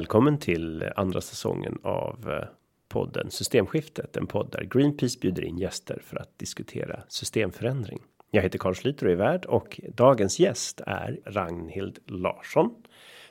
[0.00, 2.48] Välkommen till andra säsongen av eh,
[2.88, 8.02] podden Systemskiftet, en podd där Greenpeace bjuder in gäster för att diskutera systemförändring.
[8.30, 12.74] Jag heter Carl Schlyter och är värd och dagens gäst är Ragnhild Larsson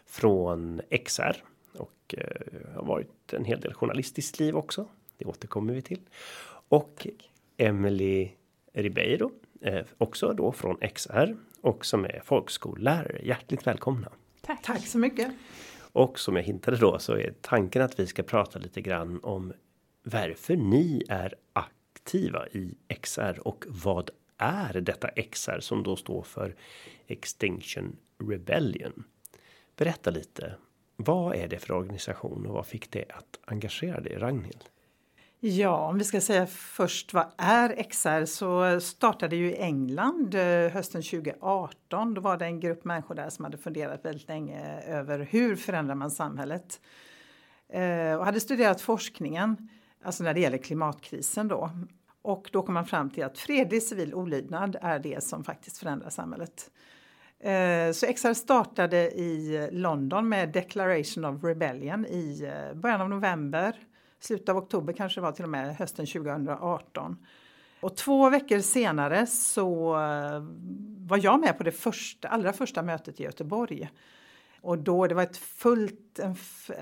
[0.06, 1.36] från XR
[1.74, 4.88] och eh, har varit en hel del journalistiskt liv också.
[5.18, 6.02] Det återkommer vi till
[6.68, 7.08] och
[7.58, 8.30] Emily
[8.74, 9.32] Ribeiro,
[9.62, 13.22] eh, också då från XR och som är folkskollärare.
[13.24, 14.12] Hjärtligt välkomna!
[14.42, 14.64] Tack.
[14.64, 15.32] Tack så mycket!
[15.92, 19.54] Och som jag hintade då så är tanken att vi ska prata lite grann om
[20.04, 26.56] varför ni är aktiva i XR och vad är detta XR som då står för
[27.08, 27.96] Extinction
[28.30, 29.04] Rebellion?
[29.76, 30.56] Berätta lite.
[30.96, 34.66] Vad är det för organisation och vad fick det att engagera dig, Ragnhild?
[35.42, 40.72] Ja, om vi ska säga först vad är XR så startade ju i England eh,
[40.72, 42.14] hösten 2018.
[42.14, 45.96] Då var det en grupp människor där som hade funderat väldigt länge över hur förändrar
[45.96, 46.82] man samhället?
[47.70, 49.70] Eh, och hade studerat forskningen,
[50.04, 51.70] alltså när det gäller klimatkrisen då.
[52.22, 56.10] Och då kom man fram till att fredlig civil olydnad är det som faktiskt förändrar
[56.10, 56.72] samhället.
[57.40, 63.76] Eh, så XR startade i London med Declaration of Rebellion i början av november
[64.20, 67.18] slutet av oktober kanske det var till och med hösten 2018.
[67.82, 70.44] Och två veckor senare så eh,
[71.08, 73.90] var jag med på det första, allra första mötet i Göteborg.
[74.62, 76.36] Och då det var ett fullt, en,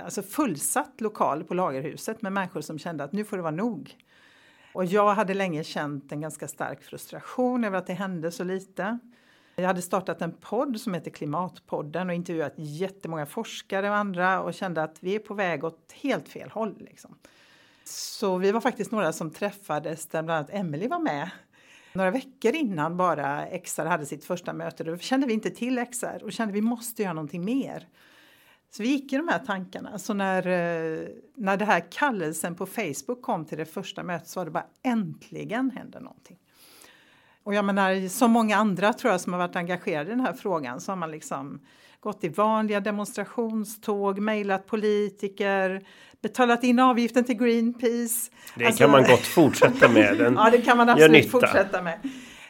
[0.03, 3.95] alltså fullsatt lokal på Lagerhuset med människor som kände att nu får det vara nog.
[4.73, 8.99] Och jag hade länge känt en ganska stark frustration över att det hände så lite.
[9.59, 14.53] Jag hade startat en podd som heter Klimatpodden och intervjuat jättemånga forskare och andra och
[14.53, 16.75] kände att vi är på väg åt helt fel håll.
[16.79, 17.15] Liksom.
[17.83, 21.29] Så vi var faktiskt några som träffades där bland annat Emelie var med.
[21.93, 26.23] Några veckor innan bara XR hade sitt första möte då kände vi inte till XR
[26.23, 27.87] och kände att vi måste göra någonting mer.
[28.69, 29.99] Så vi gick i de här tankarna.
[29.99, 34.39] Så när, eh, när det här kallelsen på Facebook kom till det första mötet så
[34.39, 36.37] var det bara äntligen händer någonting.
[37.47, 40.33] Och jag menar, som många andra tror jag som har varit engagerade i den här
[40.33, 41.59] frågan så har man liksom
[41.99, 45.87] gått i vanliga demonstrationståg, mejlat politiker,
[46.21, 48.31] betalat in avgiften till Greenpeace.
[48.55, 50.17] Det alltså, kan man gott fortsätta med.
[50.17, 51.99] Den ja, det kan man absolut fortsätta med.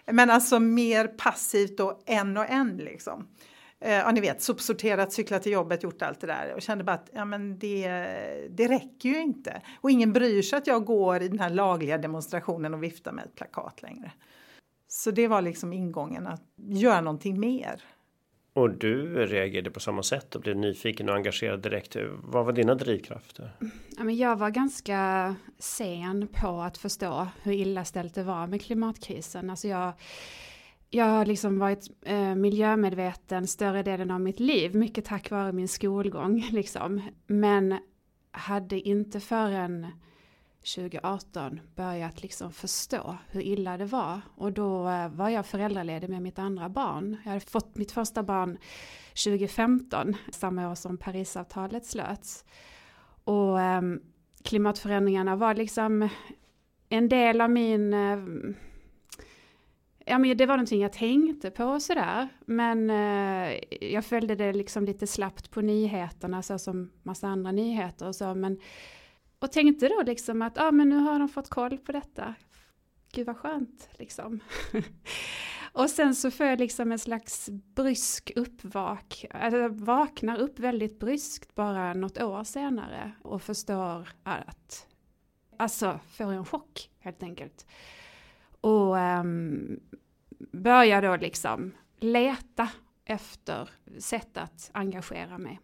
[0.05, 3.27] Men alltså mer passivt och en och en liksom.
[3.81, 6.95] Eh, ja, ni vet, sopsorterat, cyklat till jobbet, gjort allt det där och kände bara
[6.95, 7.87] att ja, men det,
[8.49, 9.61] det räcker ju inte.
[9.81, 13.25] Och ingen bryr sig att jag går i den här lagliga demonstrationen och viftar med
[13.25, 14.11] ett plakat längre.
[14.87, 17.81] Så det var liksom ingången att göra någonting mer.
[18.57, 21.95] Och du reagerade på samma sätt och blev nyfiken och engagerad direkt.
[22.23, 23.51] Vad var dina drivkrafter?
[24.11, 29.49] Jag var ganska sen på att förstå hur illa ställt det var med klimatkrisen.
[29.49, 29.93] Alltså jag,
[30.89, 35.67] jag har liksom varit eh, miljömedveten större delen av mitt liv, mycket tack vare min
[35.67, 36.47] skolgång.
[36.51, 37.01] Liksom.
[37.27, 37.77] Men
[38.31, 39.87] hade inte förrän
[40.75, 44.21] 2018 börjat liksom förstå hur illa det var.
[44.35, 47.17] Och då eh, var jag föräldraledig med mitt andra barn.
[47.23, 48.57] Jag hade fått mitt första barn
[49.25, 52.45] 2015, samma år som Parisavtalet slöts.
[53.23, 53.81] Och eh,
[54.43, 56.09] klimatförändringarna var liksom
[56.89, 58.17] en del av min eh,
[60.09, 62.27] Ja men det var någonting jag tänkte på och sådär.
[62.45, 68.07] Men eh, jag följde det liksom lite slappt på nyheterna så som massa andra nyheter
[68.07, 68.35] och så.
[68.35, 68.59] Men
[69.39, 72.35] och tänkte då liksom att ah, men nu har de fått koll på detta.
[73.11, 74.39] Gud vad skönt liksom.
[75.71, 81.55] och sen så får jag liksom en slags brysk uppvak, alltså vaknar upp väldigt bryskt
[81.55, 84.87] bara något år senare och förstår att,
[85.57, 87.65] alltså får en chock helt enkelt.
[88.61, 89.79] Och um,
[90.51, 92.69] börjar då liksom leta
[93.05, 93.69] efter
[93.99, 95.59] sätt att engagera mig.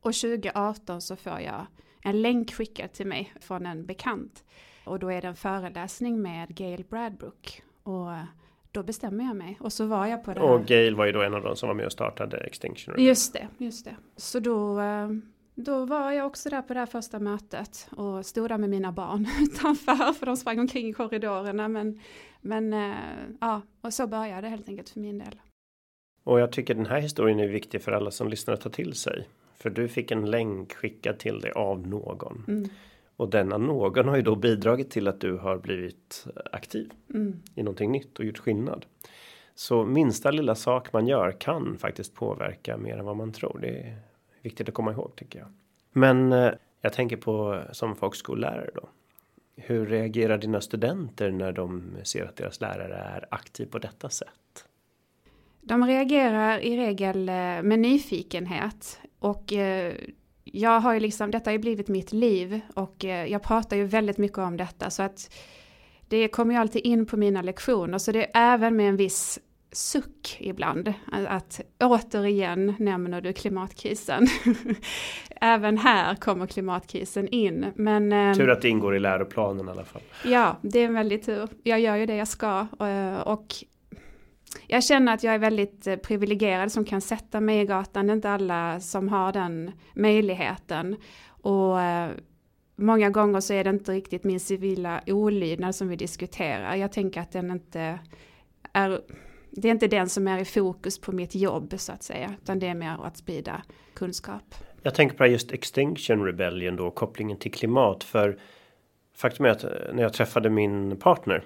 [0.00, 1.66] Och 2018 så får jag
[2.02, 4.44] en länk skickad till mig från en bekant.
[4.84, 7.62] Och då är det en föreläsning med Gail Bradbrook.
[7.82, 8.10] Och
[8.72, 9.56] då bestämmer jag mig.
[9.60, 10.48] Och så var jag på det här.
[10.48, 13.08] Och Gail var ju då en av de som var med och startade Extinction Rebellion.
[13.08, 13.96] Just det, just det.
[14.16, 15.08] Så då, eh,
[15.54, 18.92] då var jag också där på det här första mötet och stod där med mina
[18.92, 21.68] barn utanför för de sprang omkring i korridorerna.
[21.68, 22.00] Men,
[22.40, 22.96] men eh,
[23.40, 25.40] ja, och så började det helt enkelt för min del.
[26.24, 28.94] Och jag tycker den här historien är viktig för alla som lyssnar att ta till
[28.94, 29.28] sig.
[29.58, 32.44] För du fick en länk skickad till dig av någon.
[32.48, 32.68] Mm.
[33.16, 37.42] Och denna någon har ju då bidragit till att du har blivit aktiv mm.
[37.54, 38.86] i någonting nytt och gjort skillnad.
[39.54, 43.58] Så minsta lilla sak man gör kan faktiskt påverka mer än vad man tror.
[43.62, 43.98] Det är
[44.42, 45.48] viktigt att komma ihåg tycker jag.
[45.92, 46.50] Men eh,
[46.80, 48.88] jag tänker på som folkskollärare då.
[49.56, 54.67] Hur reagerar dina studenter när de ser att deras lärare är aktiv på detta sätt?
[55.60, 59.94] De reagerar i regel eh, med nyfikenhet och eh,
[60.44, 63.84] jag har ju liksom, detta har ju blivit mitt liv och eh, jag pratar ju
[63.84, 65.34] väldigt mycket om detta så att
[66.08, 69.38] det kommer ju alltid in på mina lektioner så det är även med en viss
[69.72, 70.92] suck ibland.
[71.28, 74.26] Att återigen nämner du klimatkrisen.
[75.40, 77.66] Även här kommer klimatkrisen in.
[77.74, 80.02] Men, tur att det ingår i läroplanen i alla fall.
[80.24, 81.48] Ja, det är en väldigt tur.
[81.62, 82.66] Jag gör ju det jag ska.
[83.24, 83.54] Och
[84.66, 88.06] jag känner att jag är väldigt eh, privilegierad som kan sätta mig i gatan.
[88.06, 90.96] Det är inte alla som har den möjligheten.
[91.28, 92.10] Och eh,
[92.76, 96.74] många gånger så är det inte riktigt min civila olydnad som vi diskuterar.
[96.74, 97.98] Jag tänker att den inte
[98.72, 99.00] är
[99.50, 102.58] det är inte den som är i fokus på mitt jobb så att säga, utan
[102.58, 103.62] det är mer att sprida
[103.94, 104.54] kunskap.
[104.82, 108.04] Jag tänker på just Extinction Rebellion då, kopplingen till klimat.
[108.04, 108.38] För
[109.16, 111.44] faktum är att eh, när jag träffade min partner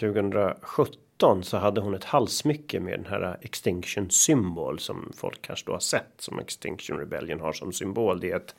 [0.00, 0.94] 2017
[1.42, 5.80] så hade hon ett halsmycke med den här Extinction symbol som folk kanske då har
[5.80, 8.20] sett som Extinction Rebellion har som symbol.
[8.20, 8.54] Det är ett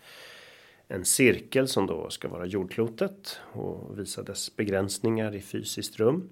[0.88, 6.30] en cirkel som då ska vara jordklotet och visa dess begränsningar i fysiskt rum.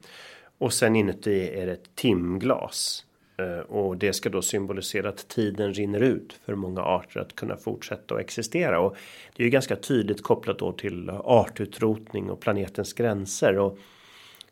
[0.57, 3.05] Och sen inuti är det ett timglas.
[3.37, 7.57] Eh, och det ska då symbolisera att tiden rinner ut för många arter att kunna
[7.57, 8.79] fortsätta att existera.
[8.79, 8.95] Och
[9.35, 13.57] det är ju ganska tydligt kopplat då till artutrotning och planetens gränser.
[13.57, 13.77] Och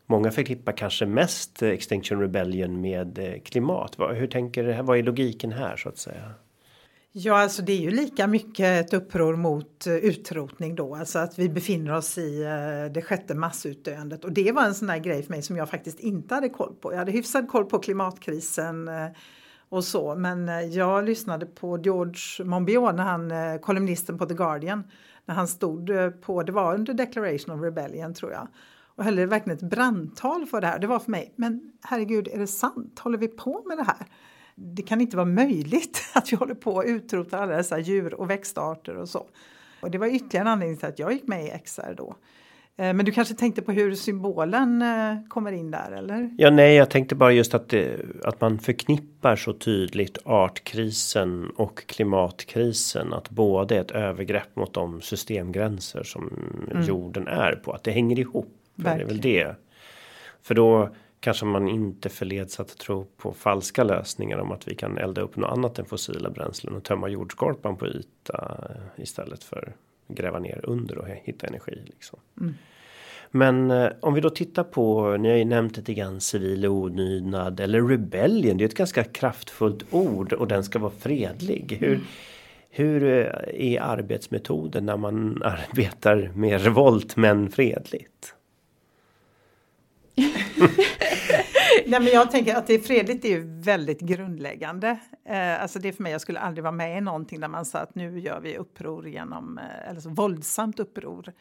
[0.06, 3.96] många förknippar kanske mest Extinction Rebellion med eh, klimat.
[4.14, 6.30] Hur tänker, vad är logiken här så att säga?
[7.12, 11.38] Ja, alltså det är ju lika mycket ett uppror mot eh, utrotning då, alltså att
[11.38, 14.24] vi befinner oss i eh, det sjätte massutdöendet.
[14.24, 16.74] Och det var en sån där grej för mig som jag faktiskt inte hade koll
[16.74, 16.92] på.
[16.92, 18.90] Jag hade hyfsad koll på klimatkrisen
[19.68, 24.84] och så, men jag lyssnade på George Monbiot, när han, kolumnisten på The Guardian,
[25.24, 25.90] när han stod
[26.20, 28.48] på, det var under Declaration of Rebellion tror jag,
[28.96, 30.78] och höll verkligen ett brandtal för det här.
[30.78, 32.98] Det var för mig, men herregud, är det sant?
[32.98, 34.06] Håller vi på med det här?
[34.54, 38.30] det kan inte vara möjligt att vi håller på att utrota alla dessa djur och
[38.30, 39.26] växtarter och så.
[39.80, 42.16] Och det var ytterligare en anledning till att jag gick med i XR då.
[42.76, 46.34] Eh, men du kanske tänkte på hur symbolen eh, kommer in där eller?
[46.38, 51.86] Ja, nej, jag tänkte bara just att, det, att man förknippar så tydligt artkrisen och
[51.86, 53.12] klimatkrisen.
[53.12, 56.30] Att både ett övergrepp mot de systemgränser som
[56.70, 56.82] mm.
[56.82, 57.72] jorden är på.
[57.72, 58.61] Att det hänger ihop.
[58.84, 59.20] Verkligen.
[59.20, 59.56] Det är väl det.
[60.42, 60.88] För då
[61.20, 65.36] kanske man inte förleds att tro på falska lösningar om att vi kan elda upp
[65.36, 69.72] något annat än fossila bränslen och tömma jordskorpan på yta istället för
[70.08, 71.82] gräva ner under och hitta energi.
[71.86, 72.18] Liksom.
[72.40, 72.54] Mm.
[73.30, 77.60] Men eh, om vi då tittar på, ni har ju nämnt lite grann civil olydnad
[77.60, 78.56] eller rebellion.
[78.56, 81.76] Det är ett ganska kraftfullt ord och den ska vara fredlig.
[81.80, 82.00] Hur, mm.
[82.70, 88.34] hur eh, är arbetsmetoden när man arbetar med revolt men fredligt?
[91.86, 94.98] Nej, men jag tänker att det är fredligt det är ju väldigt grundläggande.
[95.24, 97.64] Eh, alltså det är för mig, jag skulle aldrig vara med i någonting där man
[97.64, 101.32] sa att nu gör vi uppror genom, eh, eller så våldsamt uppror.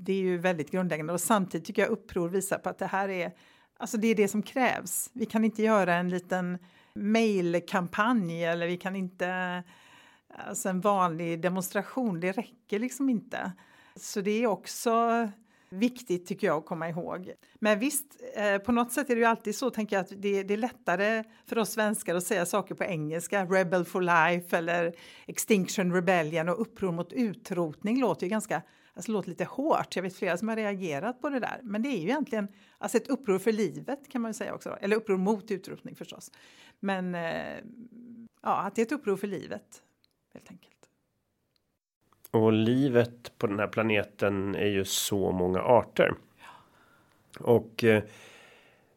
[0.00, 3.08] Det är ju väldigt grundläggande och samtidigt tycker jag uppror visar på att det här
[3.08, 3.32] är,
[3.78, 5.10] alltså det är det som krävs.
[5.12, 6.58] Vi kan inte göra en liten
[6.94, 9.62] mejlkampanj eller vi kan inte,
[10.28, 13.52] alltså en vanlig demonstration, det räcker liksom inte.
[13.96, 14.90] Så det är också
[15.68, 17.32] viktigt tycker jag att komma ihåg.
[17.54, 20.42] Men visst, eh, på något sätt är det ju alltid så tänker jag att det,
[20.42, 23.44] det, är lättare för oss svenskar att säga saker på engelska.
[23.44, 24.94] Rebel for life eller
[25.26, 28.62] Extinction Rebellion och uppror mot utrotning låter ju ganska
[28.96, 29.96] Alltså låter lite hårt.
[29.96, 31.60] Jag vet flera som har reagerat på det där.
[31.62, 32.48] Men det är ju egentligen
[32.78, 34.78] alltså ett uppror för livet kan man säga också.
[34.80, 36.30] Eller uppror mot utrotning förstås.
[36.80, 37.58] Men eh,
[38.42, 39.82] ja, att det är ett uppror för livet
[40.32, 40.75] helt enkelt.
[42.36, 46.14] Och livet på den här planeten är ju så många arter.
[47.40, 48.02] Och eh,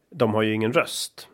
[0.10, 1.28] de har ju ingen röst.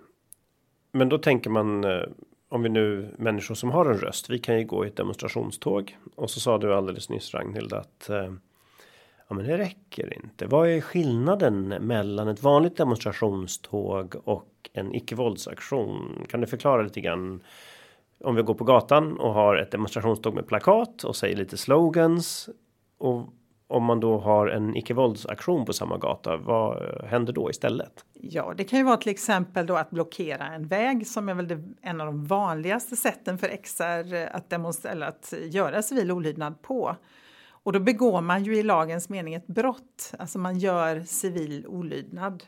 [0.91, 2.03] Men då tänker man eh,
[2.49, 4.29] om vi nu människor som har en röst.
[4.29, 8.09] Vi kan ju gå i ett demonstrationståg och så sa du alldeles nyss Ragnhild att
[8.09, 8.33] eh,
[9.27, 10.45] ja, men det räcker inte.
[10.45, 16.25] Vad är skillnaden mellan ett vanligt demonstrationståg och en icke våldsaktion?
[16.29, 17.43] Kan du förklara lite grann
[18.23, 22.49] om vi går på gatan och har ett demonstrationståg med plakat och säger lite slogans.
[22.97, 23.29] Och
[23.67, 28.05] om man då har en icke-våldsaktion på samma gata, vad händer då istället?
[28.13, 31.47] Ja, det kan ju vara till exempel då att blockera en väg som är väl
[31.47, 36.95] det, en av de vanligaste sätten för XR att demonstrera, att göra civil olydnad på.
[37.49, 42.43] Och då begår man ju i lagens mening ett brott, alltså man gör civil olydnad.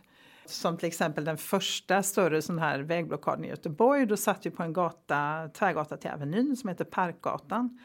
[0.50, 4.06] Som till exempel den första större sån här vägblockaden i Göteborg.
[4.06, 7.80] Då satt vi på en gata, tvärgata till Avenyn som heter Parkgatan.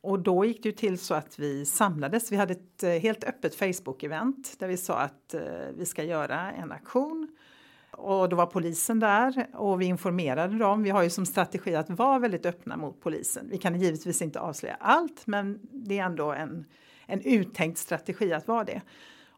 [0.00, 2.32] Och då gick det ju till så att vi samlades.
[2.32, 5.40] Vi hade ett eh, helt öppet Facebook-event där vi sa att eh,
[5.76, 7.28] vi ska göra en aktion
[7.90, 10.82] Och då var polisen där och vi informerade dem.
[10.82, 13.48] Vi har ju som strategi att vara väldigt öppna mot polisen.
[13.50, 16.64] Vi kan givetvis inte avslöja allt, men det är ändå en,
[17.06, 18.82] en uttänkt strategi att vara det.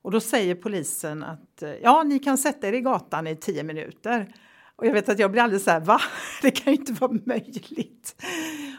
[0.05, 4.35] Och då säger polisen att ja, ni kan sätta er i gatan i tio minuter.
[4.77, 6.01] Och jag vet att jag blir alldeles så här, va?
[6.43, 8.23] Det kan ju inte vara möjligt.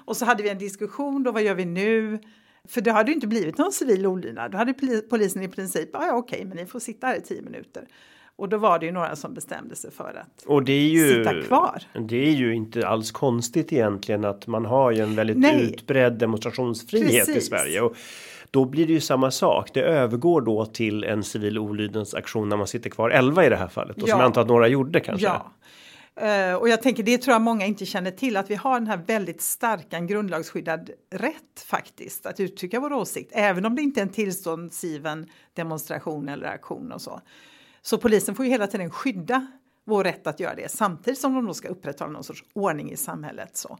[0.05, 2.20] Och så hade vi en diskussion då, vad gör vi nu?
[2.67, 4.51] För det hade ju inte blivit någon civil olydnad.
[4.51, 4.74] Då hade
[5.10, 7.88] polisen i princip, ja, ja okej, men ni får sitta här i tio minuter.
[8.38, 11.13] Och då var det ju några som bestämde sig för att och det är ju,
[11.13, 11.84] sitta kvar.
[12.08, 15.63] Det är ju inte alls konstigt egentligen att man har ju en väldigt Nej.
[15.63, 17.36] utbredd demonstrationsfrihet Precis.
[17.36, 17.82] i Sverige.
[17.82, 17.96] Och
[18.51, 19.73] då blir det ju samma sak.
[19.73, 23.67] Det övergår då till en civil olydnadsaktion när man sitter kvar 11 i det här
[23.67, 23.95] fallet.
[23.95, 24.11] Och ja.
[24.11, 25.27] som jag antar att några gjorde kanske.
[25.27, 25.51] Ja.
[26.21, 28.87] Uh, och jag tänker det tror jag många inte känner till att vi har den
[28.87, 34.01] här väldigt starka grundlagsskyddad rätt faktiskt att uttrycka vår åsikt även om det inte är
[34.01, 37.21] en tillståndsgiven demonstration eller aktion och så.
[37.81, 39.47] Så polisen får ju hela tiden skydda
[39.85, 42.97] vår rätt att göra det samtidigt som de då ska upprätthålla någon sorts ordning i
[42.97, 43.57] samhället.
[43.57, 43.77] Så.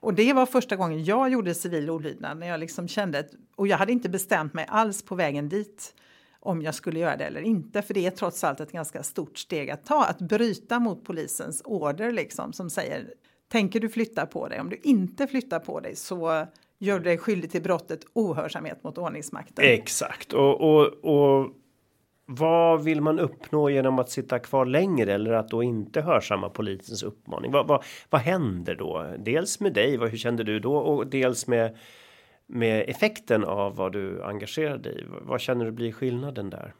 [0.00, 3.66] Och det var första gången jag gjorde civil olydnad när jag liksom kände att, och
[3.68, 5.94] jag hade inte bestämt mig alls på vägen dit
[6.40, 7.82] om jag skulle göra det eller inte.
[7.82, 11.62] För det är trots allt ett ganska stort steg att ta, att bryta mot polisens
[11.64, 13.14] order liksom som säger
[13.48, 14.60] tänker du flytta på dig?
[14.60, 16.46] Om du inte flyttar på dig så
[16.78, 19.64] gör du dig skyldig till brottet ohörsamhet mot ordningsmakten.
[19.64, 21.50] Exakt och, och, och
[22.30, 27.02] vad vill man uppnå genom att sitta kvar längre eller att då inte hörsamma polisens
[27.02, 27.52] uppmaning?
[27.52, 29.14] Vad, vad, vad händer då?
[29.18, 30.76] Dels med dig, vad, hur kände du då?
[30.76, 31.76] Och dels med
[32.48, 35.04] med effekten av vad du engagerar dig i.
[35.22, 36.74] Vad känner du blir skillnaden där?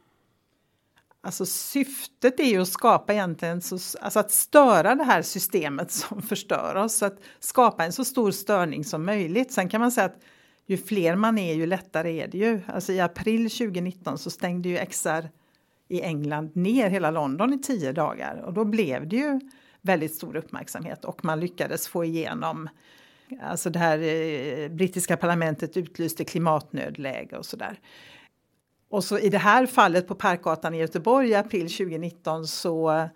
[1.20, 6.22] Alltså syftet är ju att skapa egentligen så, alltså att störa det här systemet som
[6.22, 9.52] förstör oss, att skapa en så stor störning som möjligt.
[9.52, 10.20] Sen kan man säga att
[10.68, 12.60] ju fler man är, ju lättare är det ju.
[12.66, 15.28] Alltså i april 2019 så stängde ju XR
[15.88, 19.40] i England ner hela London i tio dagar och då blev det ju
[19.80, 22.68] väldigt stor uppmärksamhet och man lyckades få igenom
[23.42, 27.80] Alltså det här eh, brittiska parlamentet utlyste klimatnödläge och så där.
[28.90, 33.08] Och så i det här fallet på Parkgatan i Göteborg i april 2019 så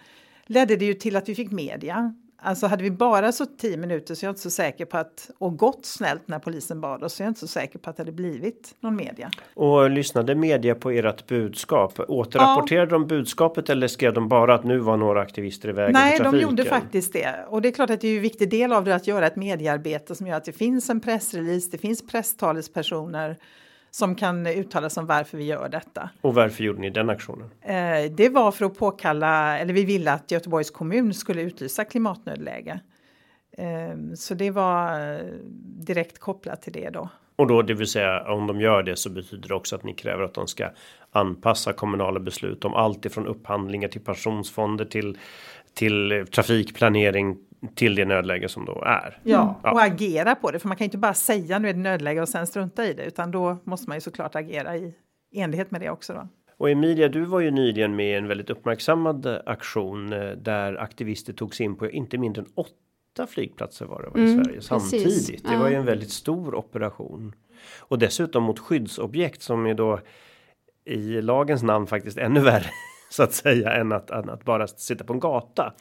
[0.46, 2.14] ledde det ju till att vi fick media.
[2.44, 5.30] Alltså hade vi bara så tio minuter så är jag inte så säker på att,
[5.38, 7.96] och gått snällt när polisen bad oss, så är jag inte så säker på att
[7.96, 9.30] det hade blivit någon media.
[9.54, 12.00] Och lyssnade media på ert budskap?
[12.08, 12.98] Återrapporterade ja.
[12.98, 16.38] de budskapet eller skrev de bara att nu var några aktivister i vägen Nej, de
[16.38, 17.46] gjorde faktiskt det.
[17.48, 19.36] Och det är klart att det är en viktig del av det att göra ett
[19.36, 23.36] mediearbete som gör att det finns en pressrelease, det finns presstalespersoner
[23.94, 26.10] som kan uttala sig om varför vi gör detta.
[26.20, 27.50] Och varför gjorde ni den aktionen?
[27.60, 32.80] Eh, det var för att påkalla, eller vi ville att Göteborgs kommun skulle utlysa klimatnödläge.
[33.58, 35.20] Eh, så det var eh,
[35.86, 37.08] direkt kopplat till det då.
[37.36, 39.94] Och då det vill säga om de gör det så betyder det också att ni
[39.94, 40.70] kräver att de ska
[41.10, 45.18] anpassa kommunala beslut om allt ifrån upphandlingar till pensionsfonder till
[45.74, 47.36] till trafikplanering
[47.74, 49.18] till det nödläge som då är.
[49.22, 51.78] Ja, ja, och agera på det, för man kan inte bara säga nu är det
[51.78, 54.94] nödläge och sen strunta i det, utan då måste man ju såklart agera i
[55.32, 56.12] enlighet med det också.
[56.12, 56.28] Då.
[56.56, 61.32] Och Emilia, du var ju nyligen med i en väldigt uppmärksammad aktion eh, där aktivister
[61.32, 65.04] togs in på inte mindre än åtta flygplatser var det var i mm, Sverige samtidigt.
[65.04, 65.42] Precis.
[65.42, 67.34] Det var ju en väldigt stor operation
[67.78, 70.00] och dessutom mot skyddsobjekt som är då
[70.84, 72.70] i lagens namn faktiskt ännu värre
[73.16, 75.72] så att säga än att, än att bara sitta på en gata.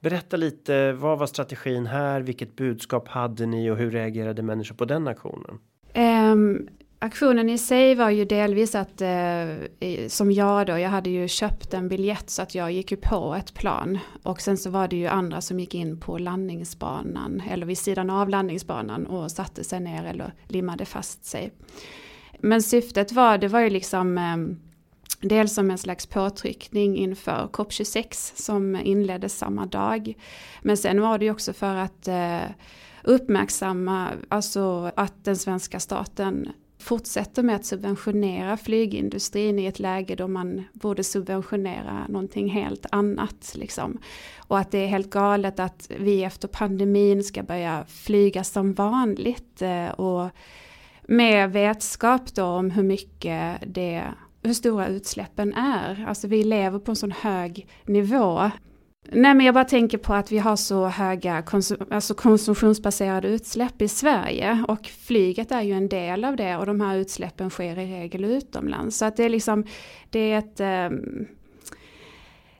[0.00, 2.20] Berätta lite, vad var strategin här?
[2.20, 5.58] Vilket budskap hade ni och hur reagerade människor på den aktionen?
[5.94, 11.28] Um, aktionen i sig var ju delvis att, uh, som jag då, jag hade ju
[11.28, 13.98] köpt en biljett så att jag gick ju på ett plan.
[14.22, 18.10] Och sen så var det ju andra som gick in på landningsbanan, eller vid sidan
[18.10, 21.52] av landningsbanan och satte sig ner eller limmade fast sig.
[22.38, 24.67] Men syftet var, det var ju liksom um,
[25.20, 30.14] Dels som en slags påtryckning inför COP26 som inleddes samma dag.
[30.62, 32.40] Men sen var det ju också för att eh,
[33.02, 36.48] uppmärksamma alltså att den svenska staten
[36.78, 43.52] fortsätter med att subventionera flygindustrin i ett läge då man borde subventionera någonting helt annat.
[43.54, 43.98] Liksom.
[44.38, 49.62] Och att det är helt galet att vi efter pandemin ska börja flyga som vanligt.
[49.62, 50.30] Eh, och
[51.02, 54.04] med vetskap då om hur mycket det
[54.42, 56.04] hur stora utsläppen är.
[56.08, 58.50] Alltså vi lever på en sån hög nivå.
[59.10, 63.82] Nej men jag bara tänker på att vi har så höga konsum alltså konsumtionsbaserade utsläpp
[63.82, 67.78] i Sverige och flyget är ju en del av det och de här utsläppen sker
[67.78, 68.96] i regel utomlands.
[68.96, 69.66] Så att det är liksom,
[70.10, 71.26] det är ett um,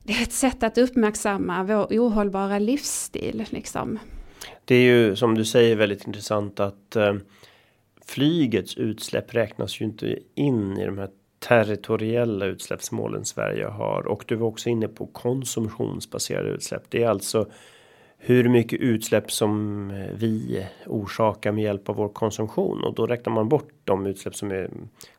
[0.02, 3.46] det är ett sätt att uppmärksamma vår ohållbara livsstil.
[3.50, 3.98] Liksom.
[4.64, 7.14] Det är ju som du säger väldigt intressant att uh,
[8.06, 14.06] flygets utsläpp räknas ju inte in i de här territoriella utsläppsmålen Sverige har.
[14.06, 16.82] Och du var också inne på konsumtionsbaserade utsläpp.
[16.88, 17.46] Det är alltså
[18.18, 22.84] hur mycket utsläpp som vi orsakar med hjälp av vår konsumtion.
[22.84, 24.70] Och då räknar man bort de utsläpp som är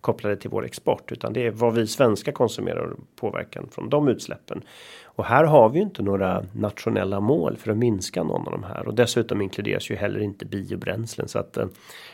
[0.01, 1.11] kopplade till vår export.
[1.11, 4.61] Utan det är vad vi svenska konsumerar och påverkan från de utsläppen.
[5.03, 8.63] Och här har vi ju inte några nationella mål för att minska någon av de
[8.63, 8.87] här.
[8.87, 11.27] Och dessutom inkluderas ju heller inte biobränslen.
[11.27, 11.67] Så att eh,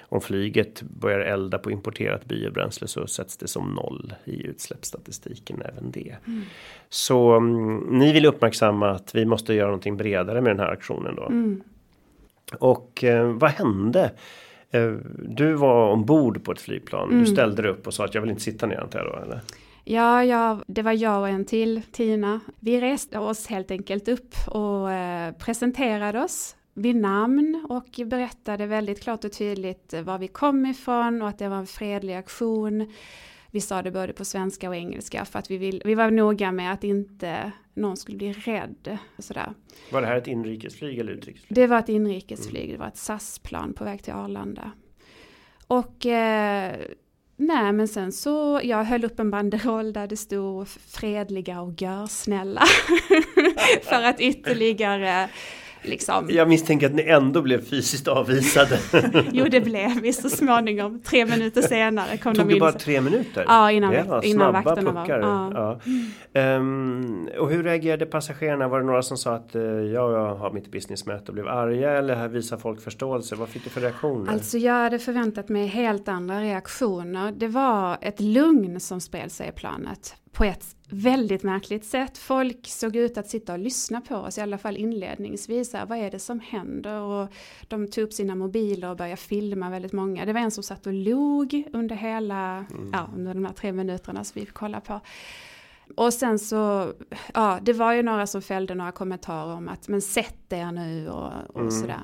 [0.10, 5.92] om flyget börjar elda på importerat biobränsle så sätts det som noll i utsläppsstatistiken även
[5.92, 6.16] det.
[6.28, 6.42] Mm.
[6.90, 11.16] Så um, ni vill uppmärksamma att vi måste göra någonting bredare med den här aktionen
[11.16, 11.26] då.
[11.26, 11.64] Mm.
[12.60, 14.12] Och eh, vad hände?
[14.72, 17.10] Eh, du var ombord på ett flygplan.
[17.10, 17.20] Mm.
[17.20, 19.24] Du ställde dig upp och sa att jag vill inte sitta ner antar jag då
[19.24, 19.42] eller?
[19.84, 22.40] Ja, ja, det var jag och en till, Tina.
[22.60, 29.02] Vi reste oss helt enkelt upp och eh, presenterade oss vid namn och berättade väldigt
[29.04, 32.94] klart och tydligt var vi kom ifrån och att det var en fredlig aktion.
[33.52, 36.52] Vi sa det både på svenska och engelska för att vi, vill, vi var noga
[36.52, 38.98] med att inte någon skulle bli rädd.
[39.20, 39.54] Sådär.
[39.92, 41.56] Var det här ett inrikesflyg eller utrikesflyg?
[41.56, 42.72] Det var ett inrikesflyg, mm.
[42.72, 44.72] det var ett SAS-plan på väg till Arlanda.
[45.68, 46.76] Och eh,
[47.38, 52.64] nej men sen så, jag höll upp en banderoll där det stod fredliga och görsnälla.
[53.84, 55.30] för att ytterligare
[55.88, 56.28] Liksom.
[56.30, 58.80] Jag misstänker att ni ändå blev fysiskt avvisade.
[59.32, 61.00] jo det blev vi så småningom.
[61.00, 62.60] Tre minuter senare kom Tog de in.
[62.60, 63.46] Tog det bara tre minuter?
[63.48, 65.10] Ja innan, ja, innan vakterna var.
[65.10, 65.80] Ja.
[66.34, 66.56] Ja.
[66.58, 68.68] Um, och hur reagerade passagerarna?
[68.68, 71.92] Var det några som sa att uh, ja, jag har mitt businessmöte och blev arga
[71.92, 73.36] eller visar folk förståelse?
[73.36, 74.32] Vad fick du för reaktioner?
[74.32, 77.32] Alltså jag hade förväntat mig helt andra reaktioner.
[77.32, 82.18] Det var ett lugn som spred sig i planet på ett väldigt märkligt sätt.
[82.18, 85.74] Folk såg ut att sitta och lyssna på oss, i alla fall inledningsvis.
[85.74, 87.00] Här, vad är det som händer?
[87.00, 87.30] Och
[87.68, 90.26] de tog upp sina mobiler och började filma väldigt många.
[90.26, 92.90] Det var en som satt och log under hela, mm.
[92.94, 95.02] ja, under de här tre minuterna som vi fick kolla på.
[95.96, 96.94] Och sen så,
[97.34, 101.10] ja, det var ju några som fällde några kommentarer om att men sätt er nu
[101.10, 101.72] och, och mm.
[101.72, 102.02] sådär.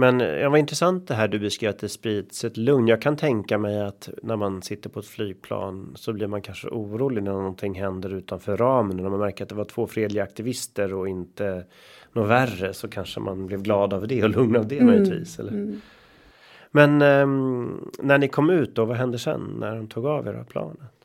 [0.00, 2.88] Men det var intressant det här du beskrev att det sprids ett lugn.
[2.88, 6.68] Jag kan tänka mig att när man sitter på ett flygplan så blir man kanske
[6.68, 8.96] orolig när någonting händer utanför ramen.
[8.96, 11.64] När man märker att det var två fredliga aktivister och inte
[12.12, 14.86] något värre så kanske man blev glad av det och lugn av det mm.
[14.86, 15.38] möjligtvis.
[15.38, 15.52] Eller?
[15.52, 15.80] Mm.
[16.70, 20.44] Men um, när ni kom ut då, vad hände sen när de tog av era
[20.44, 20.97] planet?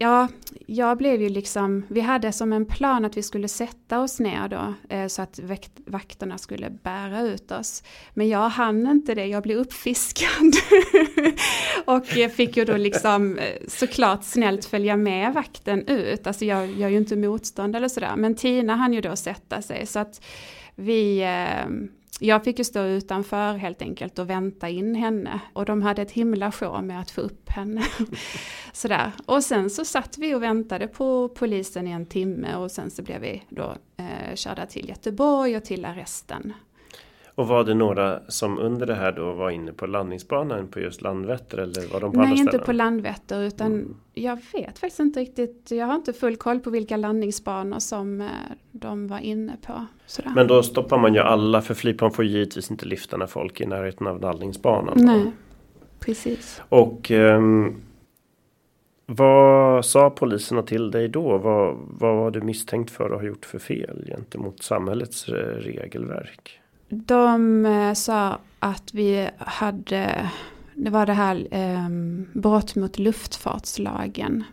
[0.00, 0.28] Ja,
[0.66, 4.48] jag blev ju liksom, vi hade som en plan att vi skulle sätta oss ner
[4.48, 5.40] då eh, så att
[5.86, 7.82] vakterna skulle bära ut oss.
[8.14, 10.54] Men jag hann inte det, jag blev uppfiskad.
[11.84, 16.26] och fick ju då liksom eh, såklart snällt följa med vakten ut.
[16.26, 18.16] Alltså jag gör ju inte motstånd eller sådär.
[18.16, 20.24] Men Tina hann ju då sätta sig så att
[20.74, 21.68] vi eh,
[22.18, 25.40] jag fick ju stå utanför helt enkelt och vänta in henne.
[25.52, 27.82] Och de hade ett himla sjå med att få upp henne.
[28.72, 29.12] Sådär.
[29.26, 33.02] Och sen så satt vi och väntade på polisen i en timme och sen så
[33.02, 36.52] blev vi då eh, körda till Göteborg och till arresten.
[37.38, 41.02] Och var det några som under det här då var inne på landningsbanan på just
[41.02, 42.66] Landvetter eller var de på Nej, andra inte ställen?
[42.66, 43.96] på Landvetter utan mm.
[44.14, 45.70] jag vet faktiskt inte riktigt.
[45.70, 48.26] Jag har inte full koll på vilka landningsbanor som eh,
[48.72, 49.86] de var inne på.
[50.06, 50.32] Sådär.
[50.34, 53.64] Men då stoppar man ju alla för flygplan får givetvis inte lyfta när folk är
[53.64, 54.94] i närheten av landningsbanan.
[54.96, 55.32] Nej,
[56.00, 56.62] precis.
[56.68, 57.76] Och um,
[59.06, 61.38] vad sa poliserna till dig då?
[61.38, 66.60] Vad, vad var du misstänkt för att ha gjort för fel gentemot samhällets regelverk?
[66.88, 70.30] De eh, sa att vi hade,
[70.74, 71.88] det var det här eh,
[72.32, 74.44] brott mot luftfartslagen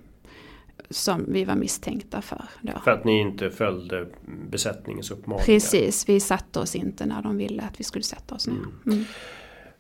[0.90, 2.42] som vi var misstänkta för.
[2.62, 2.72] Då.
[2.84, 4.06] För att ni inte följde
[4.50, 5.46] besättningens uppmaningar?
[5.46, 8.48] Precis, vi satte oss inte när de ville att vi skulle sätta oss.
[8.48, 8.72] Mm.
[8.86, 9.06] Mm.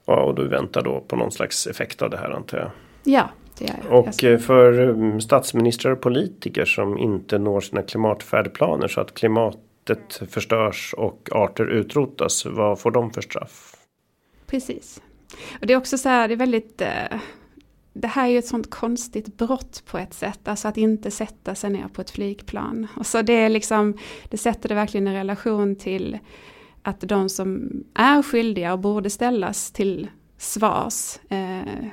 [0.05, 2.71] Ja, och du väntar då på någon slags effekt av det här antar jag?
[3.03, 3.99] Ja, det gör jag.
[3.99, 9.57] Och eh, för mm, statsministrar och politiker som inte når sina klimatfärdplaner så att klimat
[9.85, 12.45] Klimatet förstörs och arter utrotas.
[12.45, 13.75] Vad får de för straff?
[14.47, 15.01] Precis.
[15.61, 17.19] Och det är också så här, det är väldigt eh,
[17.93, 21.55] det här är ju ett sånt konstigt brott på ett sätt, alltså att inte sätta
[21.55, 22.87] sig ner på ett flygplan.
[22.95, 23.97] Och så det är liksom,
[24.29, 26.17] det sätter det verkligen i relation till
[26.81, 31.19] att de som är skyldiga och borde ställas till svars.
[31.29, 31.85] Eh,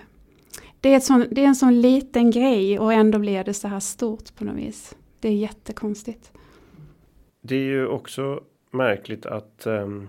[0.81, 3.69] det, är ett sån, det är en sån liten grej och ändå blir det så
[3.69, 4.97] här stort på något vis.
[5.21, 6.33] Det är jättekonstigt.
[7.43, 10.09] Det är ju också märkligt att um,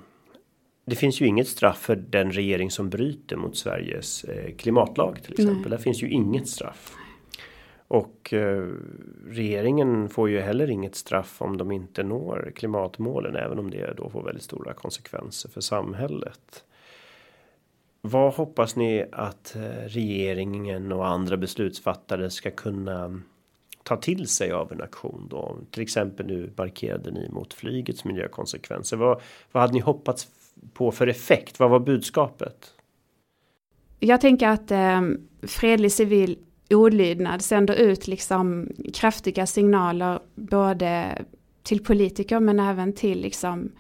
[0.85, 5.31] det finns ju inget straff för den regering som bryter mot Sveriges eh, klimatlag till
[5.33, 5.61] exempel.
[5.61, 5.69] Nej.
[5.69, 6.95] Där finns ju inget straff.
[7.87, 8.67] Och eh,
[9.27, 14.09] regeringen får ju heller inget straff om de inte når klimatmålen, även om det då
[14.09, 16.63] får väldigt stora konsekvenser för samhället.
[18.01, 23.21] Vad hoppas ni att eh, regeringen och andra beslutsfattare ska kunna
[23.83, 25.57] ta till sig av en aktion då?
[25.71, 28.97] Till exempel nu markerade ni mot flygets miljökonsekvenser.
[28.97, 30.27] Vad, vad hade ni hoppats
[30.73, 31.59] på för effekt?
[31.59, 32.73] Vad var budskapet?
[33.99, 35.01] Jag tänker att eh,
[35.41, 36.37] fredlig civil
[36.69, 41.21] olydnad sänder ut liksom kraftiga signaler både
[41.63, 43.71] till politiker men även till liksom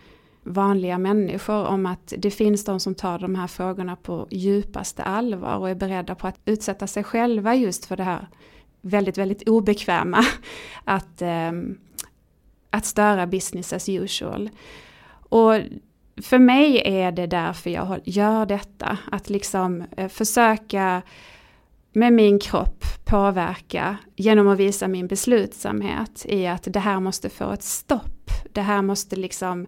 [0.43, 5.57] vanliga människor om att det finns de som tar de här frågorna på djupaste allvar
[5.57, 8.27] och är beredda på att utsätta sig själva just för det här
[8.83, 10.25] väldigt, väldigt obekväma
[10.83, 11.51] att, eh,
[12.69, 14.49] att störa business as usual.
[15.29, 15.53] Och
[16.21, 21.01] för mig är det därför jag gör detta, att liksom eh, försöka
[21.93, 27.51] med min kropp påverka genom att visa min beslutsamhet i att det här måste få
[27.51, 28.29] ett stopp.
[28.53, 29.67] Det här måste liksom,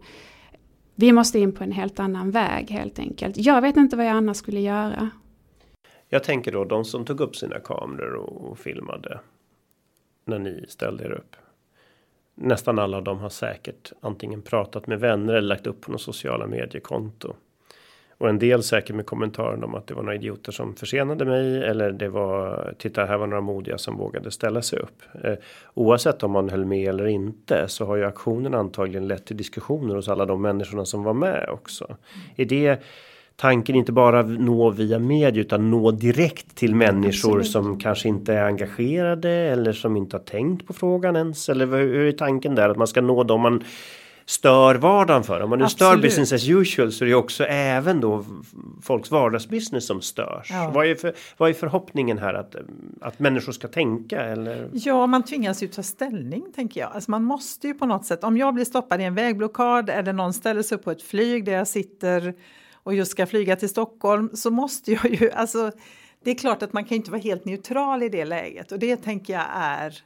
[0.95, 3.37] vi måste in på en helt annan väg helt enkelt.
[3.37, 5.09] Jag vet inte vad jag annars skulle göra.
[6.15, 9.19] Jag tänker då de som tog upp sina kameror och filmade
[10.25, 11.35] när ni ställde er upp.
[12.35, 16.01] Nästan alla av dem har säkert antingen pratat med vänner eller lagt upp på något
[16.01, 17.33] sociala mediekonto.
[18.17, 21.63] Och en del säkert med kommentaren om att det var några idioter som försenade mig
[21.63, 25.01] eller det var titta här var några modiga som vågade ställa sig upp.
[25.23, 25.35] Eh,
[25.73, 29.95] oavsett om man höll med eller inte så har ju aktionen antagligen lett till diskussioner
[29.95, 31.97] hos alla de människorna som var med också.
[32.35, 32.81] Är det
[33.35, 37.47] tanken inte bara nå via media utan nå direkt till människor Absolut.
[37.47, 42.07] som kanske inte är engagerade eller som inte har tänkt på frågan ens eller hur
[42.07, 43.63] är tanken där att man ska nå dem man
[44.25, 45.41] stör vardagen för.
[45.41, 45.93] Om man nu Absolut.
[45.93, 48.25] stör business as usual så är det också även då
[48.81, 50.51] folks vardagsbusiness som störs.
[50.51, 50.71] Ja.
[50.73, 52.55] Vad, är för, vad är förhoppningen här att,
[53.01, 54.69] att människor ska tänka eller?
[54.73, 56.91] Ja, man tvingas ju ta ställning tänker jag.
[56.91, 60.13] Alltså man måste ju på något sätt, om jag blir stoppad i en vägblockad eller
[60.13, 62.33] någon ställer sig upp på ett flyg där jag sitter
[62.85, 65.71] och just ska flyga till Stockholm så måste jag ju, alltså
[66.23, 68.97] det är klart att man kan inte vara helt neutral i det läget och det
[68.97, 69.97] tänker jag är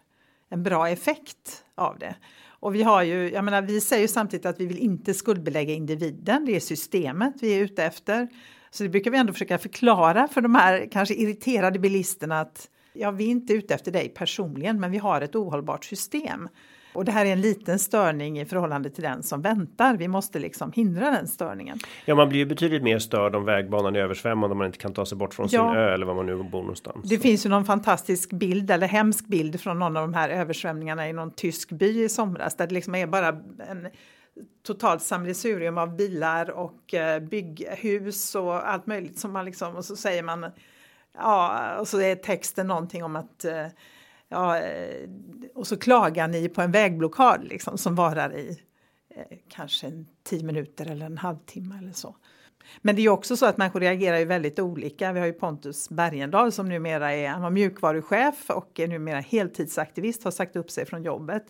[0.50, 2.16] en bra effekt av det.
[2.48, 5.74] Och vi har ju, jag menar, vi säger ju samtidigt att vi vill inte skuldbelägga
[5.74, 8.28] individen, det är systemet vi är ute efter.
[8.72, 13.12] Så det brukar vi ändå försöka förklara för de här kanske irriterade bilisterna att ja,
[13.12, 16.50] vi är inte ute efter dig personligen, men vi har ett ohållbart system.
[17.00, 19.98] Och det här är en liten störning i förhållande till den som väntar.
[19.98, 21.80] Vi måste liksom hindra den störningen.
[22.06, 24.94] Ja, man blir ju betydligt mer störd om vägbanan är översvämmad om man inte kan
[24.94, 27.10] ta sig bort från ja, sin ö eller var man nu bor någonstans.
[27.10, 27.22] Det så.
[27.22, 31.14] finns ju någon fantastisk bild eller hemsk bild från någon av de här översvämningarna i
[31.14, 33.28] någon tysk by i somras där det liksom är bara
[33.70, 33.88] en
[34.68, 39.96] totalt sammelsurium av bilar och eh, bygghus och allt möjligt som man liksom och så
[39.96, 40.46] säger man
[41.14, 43.66] ja och så är texten någonting om att eh,
[44.30, 45.10] ja, eh,
[45.56, 48.60] och så klagar ni på en vägblockad liksom, som varar i
[49.16, 52.16] eh, kanske en tio minuter eller en halvtimme eller så.
[52.82, 55.12] Men det är också så att människor reagerar ju väldigt olika.
[55.12, 60.24] Vi har ju Pontus Bergendahl som numera är han var mjukvaruchef och är numera heltidsaktivist,
[60.24, 61.46] har sagt upp sig från jobbet.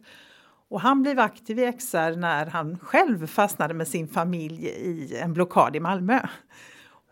[0.69, 5.33] Och han blev aktiv i XR när han själv fastnade med sin familj i en
[5.33, 6.19] blockad i Malmö.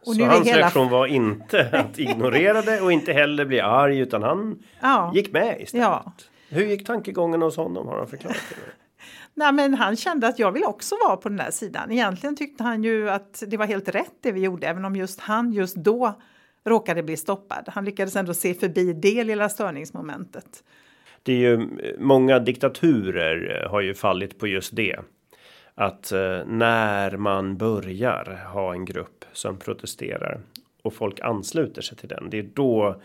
[0.08, 0.58] Och så hans hela...
[0.58, 5.12] reaktion var inte att ignorera det och inte heller bli arg utan han ja.
[5.15, 5.88] gick med istället.
[5.88, 6.13] Ja.
[6.50, 7.88] Hur gick tankegången hos honom?
[7.88, 8.56] Har han förklarat det?
[9.34, 11.91] Nej, men han kände att jag vill också vara på den där sidan.
[11.91, 15.20] Egentligen tyckte han ju att det var helt rätt det vi gjorde, även om just
[15.20, 16.13] han just då
[16.65, 17.70] råkade bli stoppad.
[17.74, 20.63] Han lyckades ändå se förbi det lilla störningsmomentet.
[21.24, 21.67] Det är ju
[22.00, 25.00] många diktaturer har ju fallit på just det
[25.80, 30.42] att eh, när man börjar ha en grupp som protesterar
[30.82, 32.30] och folk ansluter sig till den.
[32.30, 33.02] Det är då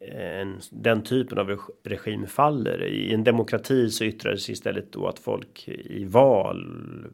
[0.00, 2.84] eh, en, den typen av regim faller.
[2.84, 6.66] I en demokrati så yttrar det sig istället då att folk i val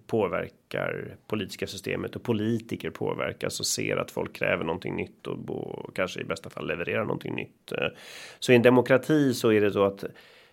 [0.07, 5.96] påverkar politiska systemet och politiker påverkas och ser att folk kräver någonting nytt och, och
[5.96, 7.72] kanske i bästa fall levererar någonting nytt.
[7.72, 7.88] Eh,
[8.38, 10.05] så i en demokrati så är det så att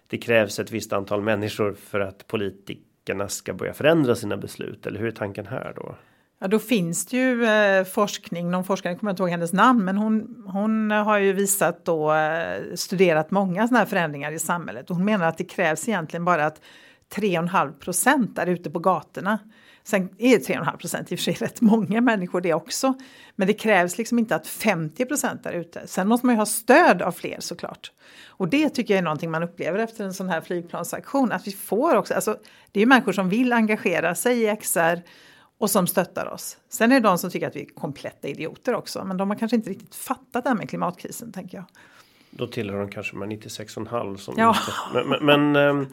[0.08, 4.86] det krävs ett visst antal människor för att politik politikerna ska börja förändra sina beslut?
[4.86, 5.96] Eller hur är tanken här då?
[6.42, 9.86] Ja, då finns det ju eh, forskning, någon forskare, jag kommer inte ihåg hennes namn,
[9.86, 14.90] men hon, hon har ju visat då, eh, studerat många sådana här förändringar i samhället.
[14.90, 16.62] Och hon menar att det krävs egentligen bara att
[17.16, 19.40] 3,5 procent är ute på gatorna.
[19.90, 22.94] Sen är 3,5 procent i och för sig rätt många människor det också.
[23.36, 25.88] Men det krävs liksom inte att 50 procent är ute.
[25.88, 27.92] Sen måste man ju ha stöd av fler såklart.
[28.28, 31.32] Och det tycker jag är någonting man upplever efter en sån här flygplansaktion.
[31.32, 32.38] Att vi får också, alltså,
[32.72, 35.02] det är ju människor som vill engagera sig i XR
[35.58, 36.58] och som stöttar oss.
[36.70, 39.06] Sen är det de som tycker att vi är kompletta idioter också.
[39.06, 41.66] Men de har kanske inte riktigt fattat det här med klimatkrisen tänker jag.
[42.32, 44.50] Då tillhör de kanske med 96,5 som ja.
[44.50, 44.74] inte.
[44.94, 45.88] Men, men, men ehm,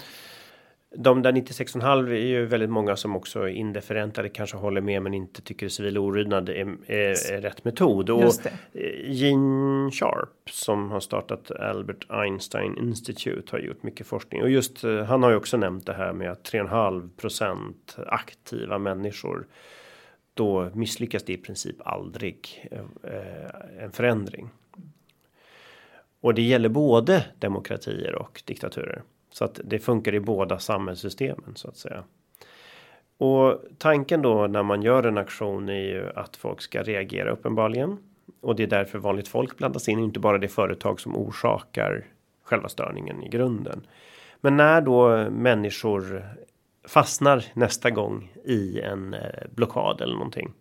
[0.98, 5.14] de där 96,5 är ju väldigt många som också är indifferenta, kanske håller med men
[5.14, 8.10] inte tycker civil olydnad är, är, är rätt metod.
[8.10, 8.32] Och
[9.04, 15.02] Gene Sharp som har startat Albert Einstein Institute har gjort mycket forskning och just eh,
[15.02, 17.74] han har ju också nämnt det här med att 3,5%
[18.06, 19.46] aktiva människor
[20.34, 24.50] då misslyckas det i princip aldrig eh, en förändring.
[26.20, 29.02] Och det gäller både demokratier och diktaturer.
[29.38, 32.04] Så att det funkar i båda samhällssystemen så att säga.
[33.18, 37.98] Och tanken då när man gör en aktion är ju att folk ska reagera uppenbarligen.
[38.40, 42.04] Och det är därför vanligt folk blandas in, inte bara det företag som orsakar
[42.44, 43.86] själva störningen i grunden.
[44.40, 46.24] Men när då människor
[46.88, 49.20] fastnar nästa gång i en eh,
[49.54, 50.52] blockad eller någonting.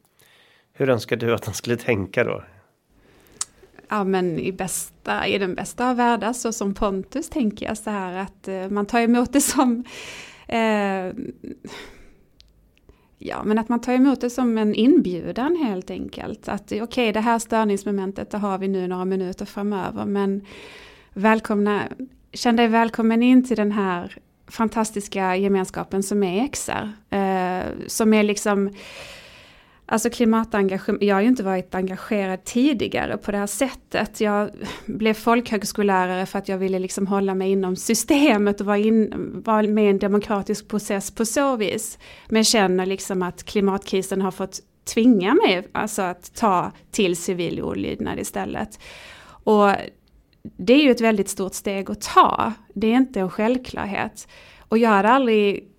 [0.73, 2.43] Hur önskar du att de skulle tänka då?
[3.89, 7.89] Ja men i, bästa, i den bästa av världar så som Pontus tänker jag så
[7.89, 9.83] här att eh, man tar emot det som
[10.47, 11.13] eh,
[13.17, 16.47] Ja, men att man tar emot det som en inbjudan helt enkelt.
[16.47, 20.45] Att okej, okay, det här störningsmomentet det har vi nu några minuter framöver, men
[21.13, 21.83] välkomna,
[22.33, 24.17] känn dig välkommen in till den här
[24.47, 26.89] fantastiska gemenskapen som är XR.
[27.09, 28.73] Eh, som är liksom
[29.87, 34.21] Alltså klimatengagemang, jag har ju inte varit engagerad tidigare på det här sättet.
[34.21, 34.49] Jag
[34.85, 39.13] blev folkhögskollärare för att jag ville liksom hålla mig inom systemet och vara, in,
[39.45, 41.99] vara med i en demokratisk process på så vis.
[42.29, 44.59] Men känner liksom att klimatkrisen har fått
[44.93, 48.79] tvinga mig alltså att ta till civil olydnad istället.
[49.27, 49.71] Och
[50.57, 52.53] det är ju ett väldigt stort steg att ta.
[52.73, 54.27] Det är inte en självklarhet.
[54.59, 55.74] Och jag hade aldrig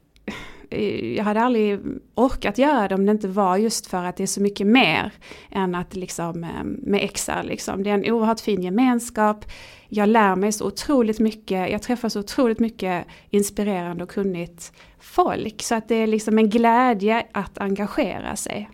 [0.71, 1.81] Eh, jag hade aldrig
[2.15, 5.13] orkat göra det om det inte var just för att det är så mycket mer
[5.51, 7.83] än att liksom eh, med XR liksom.
[7.83, 9.45] Det är en oerhört fin gemenskap.
[9.89, 11.71] Jag lär mig så otroligt mycket.
[11.71, 15.63] Jag träffar så otroligt mycket inspirerande och kunnigt folk.
[15.63, 18.71] Så att det är liksom en glädje att engagera sig.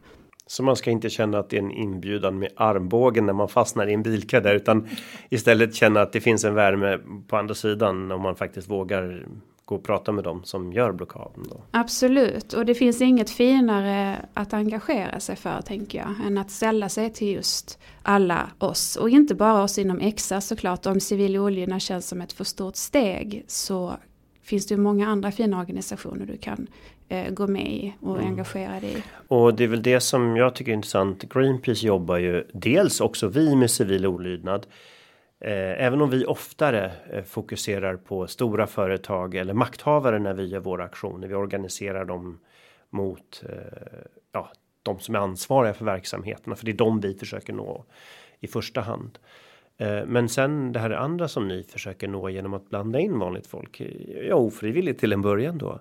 [0.46, 3.86] Så man ska inte känna att det är en inbjudan med armbågen när man fastnar
[3.86, 4.88] i en bilkö där utan
[5.30, 9.26] istället känna att det finns en värme på andra sidan om man faktiskt vågar
[9.72, 11.44] gå och prata med dem som gör blockaden.
[11.50, 11.60] Då.
[11.70, 16.88] Absolut, och det finns inget finare att engagera sig för tänker jag, än att ställa
[16.88, 18.96] sig till just alla oss.
[18.96, 22.76] Och inte bara oss inom EXA såklart, om civil olydnad känns som ett för stort
[22.76, 23.92] steg så
[24.42, 26.66] finns det ju många andra fina organisationer du kan
[27.08, 28.28] eh, gå med i och mm.
[28.28, 29.02] engagera dig i.
[29.28, 31.22] Och det är väl det som jag tycker är intressant.
[31.22, 34.66] Greenpeace jobbar ju dels också vi med civil olydnad
[35.44, 40.60] Eh, även om vi oftare eh, fokuserar på stora företag eller makthavare när vi gör
[40.60, 41.28] våra aktioner.
[41.28, 42.40] Vi organiserar dem
[42.90, 43.98] mot eh,
[44.32, 44.52] ja,
[44.82, 47.84] de som är ansvariga för verksamheterna, för det är de vi försöker nå
[48.40, 49.18] i första hand.
[50.06, 53.80] Men sen det här andra som ni försöker nå genom att blanda in vanligt folk,
[54.28, 55.80] ja ofrivilligt till en början då.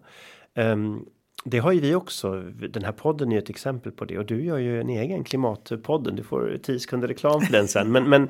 [0.53, 1.05] Ehm,
[1.45, 2.41] det har ju vi också.
[2.69, 6.15] Den här podden är ett exempel på det och du gör ju en egen klimatpodden.
[6.15, 7.91] Du får 10 sekunder reklam för den sen.
[7.91, 8.29] Men, men,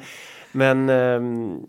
[0.51, 1.67] men um,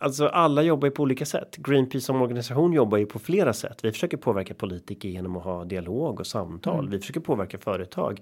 [0.00, 1.56] alltså alla jobbar ju på olika sätt.
[1.56, 3.84] Greenpeace som organisation jobbar ju på flera sätt.
[3.84, 6.78] Vi försöker påverka politiker genom att ha dialog och samtal.
[6.78, 6.90] Mm.
[6.90, 8.20] Vi försöker påverka företag.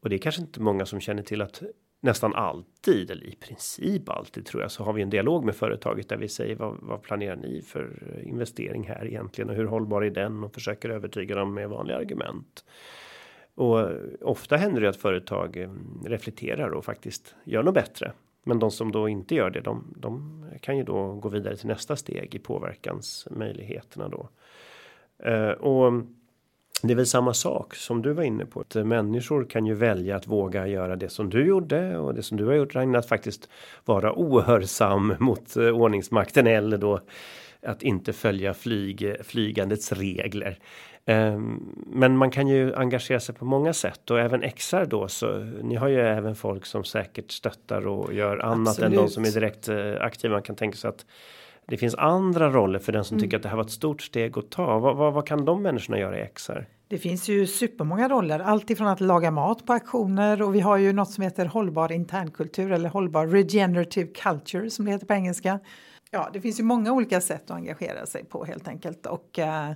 [0.00, 1.62] Och det är kanske inte många som känner till att
[2.04, 6.08] nästan alltid eller i princip alltid tror jag så har vi en dialog med företaget
[6.08, 7.90] där vi säger vad, vad planerar ni för
[8.24, 12.64] investering här egentligen och hur hållbar är den och försöker övertyga dem med vanliga argument.
[13.54, 13.88] Och
[14.20, 15.70] ofta händer det att företag eh,
[16.04, 18.12] reflekterar och faktiskt gör något bättre.
[18.42, 21.68] Men de som då inte gör det, de, de kan ju då gå vidare till
[21.68, 24.28] nästa steg i påverkansmöjligheterna då.
[25.26, 25.92] Uh, och
[26.86, 28.60] det är väl samma sak som du var inne på.
[28.60, 32.36] Att människor kan ju välja att våga göra det som du gjorde och det som
[32.36, 32.98] du har gjort Ragnar.
[32.98, 33.48] Att faktiskt
[33.84, 37.00] vara ohörsam mot eh, ordningsmakten eller då
[37.62, 40.58] att inte följa flyg, flygandets regler.
[41.06, 45.38] Um, men man kan ju engagera sig på många sätt och även XR då så
[45.38, 48.98] ni har ju även folk som säkert stöttar och gör annat Absolut.
[48.98, 50.34] än de som är direkt uh, aktiva.
[50.34, 51.06] Man kan tänka sig att
[51.66, 53.22] det finns andra roller för den som mm.
[53.22, 54.78] tycker att det här var ett stort steg att ta.
[54.78, 56.66] Vad, vad, vad kan de människorna göra i XR?
[56.88, 60.92] Det finns ju supermånga roller, alltifrån att laga mat på auktioner och vi har ju
[60.92, 65.60] något som heter hållbar internkultur eller hållbar regenerative culture som det heter på engelska.
[66.10, 69.72] Ja, det finns ju många olika sätt att engagera sig på helt enkelt och eh,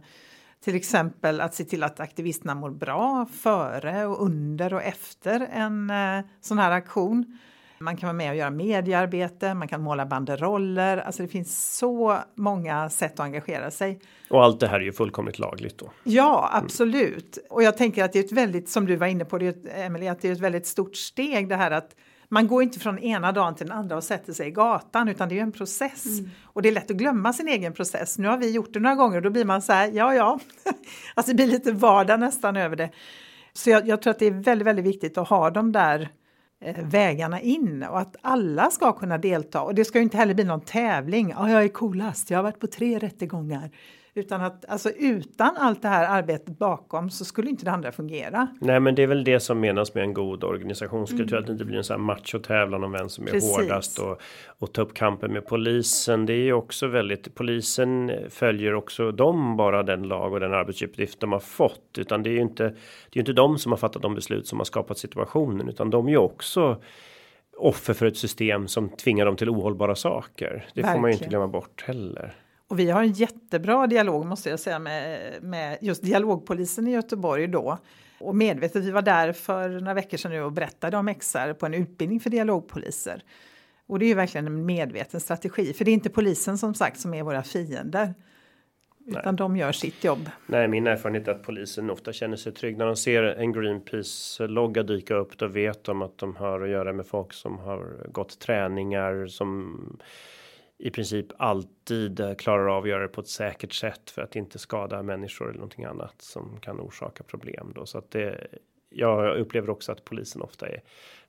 [0.64, 5.90] till exempel att se till att aktivisterna mår bra före och under och efter en
[5.90, 7.38] eh, sån här aktion.
[7.80, 10.96] Man kan vara med och göra mediearbete, man kan måla banderoller.
[10.96, 14.00] Alltså det finns så många sätt att engagera sig.
[14.30, 15.90] Och allt det här är ju fullkomligt lagligt då?
[16.04, 17.36] Ja, absolut.
[17.36, 17.46] Mm.
[17.50, 20.08] Och jag tänker att det är ett väldigt, som du var inne på, det Emily,
[20.08, 21.94] att det är ett väldigt stort steg det här att
[22.28, 25.28] man går inte från ena dagen till den andra och sätter sig i gatan utan
[25.28, 26.06] det är ju en process.
[26.18, 26.30] Mm.
[26.42, 28.18] Och det är lätt att glömma sin egen process.
[28.18, 30.38] Nu har vi gjort det några gånger och då blir man så här, ja ja.
[31.14, 32.90] alltså det blir lite vardag nästan över det.
[33.52, 36.08] Så jag, jag tror att det är väldigt, väldigt viktigt att ha de där
[36.60, 39.62] Eh, vägarna in och att alla ska kunna delta.
[39.62, 41.30] Och det ska ju inte heller bli någon tävling.
[41.36, 43.70] Ja, jag är coolast, jag har varit på tre rättegångar.
[44.18, 48.48] Utan att alltså utan allt det här arbetet bakom så skulle inte det andra fungera.
[48.60, 51.32] Nej, men det är väl det som menas med en god organisationskultur.
[51.32, 51.40] Mm.
[51.40, 53.56] Att det inte blir en sån här machotävlan om vem som är Precis.
[53.56, 54.20] hårdast och,
[54.58, 56.26] och ta upp kampen med polisen.
[56.26, 57.34] Det är ju också väldigt.
[57.34, 62.30] Polisen följer också de bara den lag och den arbetsuppgift de har fått, utan det
[62.30, 62.62] är ju inte.
[62.64, 62.70] Det
[63.12, 66.06] är ju inte de som har fattat de beslut som har skapat situationen, utan de
[66.06, 66.82] är ju också
[67.56, 70.48] offer för ett system som tvingar dem till ohållbara saker.
[70.48, 70.92] Det Verkligen.
[70.92, 72.34] får man ju inte glömma bort heller.
[72.68, 77.46] Och vi har en jättebra dialog måste jag säga med, med just dialogpolisen i Göteborg
[77.46, 77.78] då.
[78.20, 81.66] Och medvetet, vi var där för några veckor sedan nu och berättade om XR på
[81.66, 83.22] en utbildning för dialogpoliser.
[83.86, 87.00] Och det är ju verkligen en medveten strategi, för det är inte polisen som sagt
[87.00, 88.14] som är våra fiender.
[89.06, 89.34] Utan Nej.
[89.34, 90.30] de gör sitt jobb.
[90.46, 94.82] Nej, min erfarenhet är att polisen ofta känner sig trygg när de ser en Greenpeace-logga
[94.82, 95.38] dyka upp.
[95.38, 99.78] Då vet de att de har att göra med folk som har gått träningar som
[100.78, 104.36] i princip alltid eh, klarar av att göra det på ett säkert sätt för att
[104.36, 108.46] inte skada människor eller någonting annat som kan orsaka problem då så att det.
[108.90, 110.82] Jag upplever också att polisen ofta är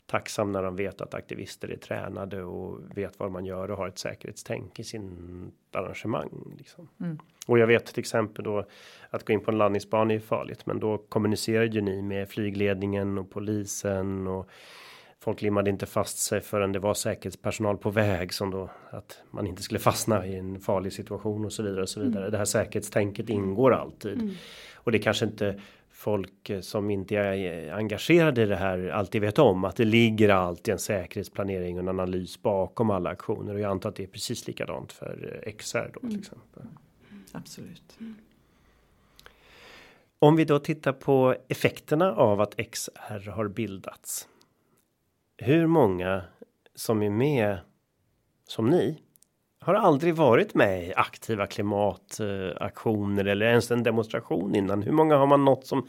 [0.05, 3.88] tacksam när de vet att aktivister är tränade och vet vad man gör och har
[3.88, 6.53] ett säkerhetstänk i sin arrangemang.
[6.57, 6.89] Liksom.
[6.99, 7.19] Mm.
[7.47, 8.65] Och jag vet till exempel då
[9.09, 13.17] att gå in på en landningsbana är farligt, men då kommunicerar ju ni med flygledningen
[13.17, 14.49] och polisen och
[15.19, 19.47] folk limmade inte fast sig förrän det var säkerhetspersonal på väg som då att man
[19.47, 22.23] inte skulle fastna i en farlig situation och så vidare och så vidare.
[22.23, 22.32] Mm.
[22.32, 24.36] Det här säkerhetstänket ingår alltid mm.
[24.75, 29.65] och det kanske inte folk som inte är engagerade i det här alltid vet om
[29.65, 33.89] att det ligger alltid en säkerhetsplanering och en analys bakom alla aktioner och jag antar
[33.89, 36.19] att det är precis likadant för XR då till mm.
[36.19, 36.63] exempel.
[37.32, 37.97] Absolut.
[40.19, 44.27] Om vi då tittar på effekterna av att XR har bildats
[45.41, 46.21] hur många
[46.75, 47.58] som är med
[48.47, 49.04] som ni
[49.60, 54.82] har aldrig varit med i aktiva klimataktioner eller ens en demonstration innan.
[54.84, 55.88] Hur många har man nått som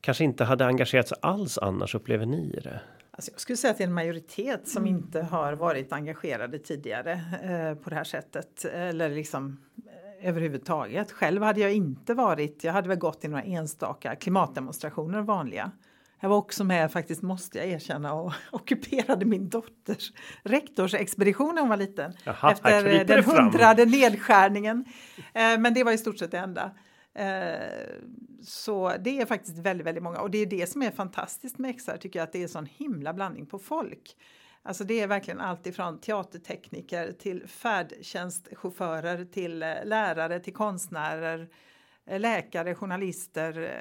[0.00, 2.80] kanske inte hade engagerat sig alls annars upplever ni det?
[3.10, 4.94] Alltså jag skulle säga att det är en majoritet som mm.
[4.94, 9.60] inte har varit engagerade tidigare eh, på det här sättet eller liksom
[10.20, 11.12] eh, överhuvudtaget.
[11.12, 12.64] Själv hade jag inte varit.
[12.64, 15.70] Jag hade väl gått i några enstaka klimatdemonstrationer vanliga.
[16.20, 21.68] Jag var också med faktiskt, måste jag erkänna, och ockuperade min dotters rektorsexpedition när hon
[21.68, 22.12] var liten.
[22.24, 24.84] Jaha, efter den hundrade nedskärningen.
[25.16, 26.70] Eh, men det var i stort sett det enda.
[27.14, 27.58] Eh,
[28.42, 31.78] så det är faktiskt väldigt, väldigt många och det är det som är fantastiskt med
[31.78, 34.16] XR tycker jag att det är sån himla blandning på folk.
[34.62, 41.48] Alltså det är verkligen allt ifrån teatertekniker till färdtjänstchaufförer till eh, lärare till konstnärer,
[42.10, 43.74] läkare, journalister,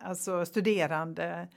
[0.00, 1.48] alltså studerande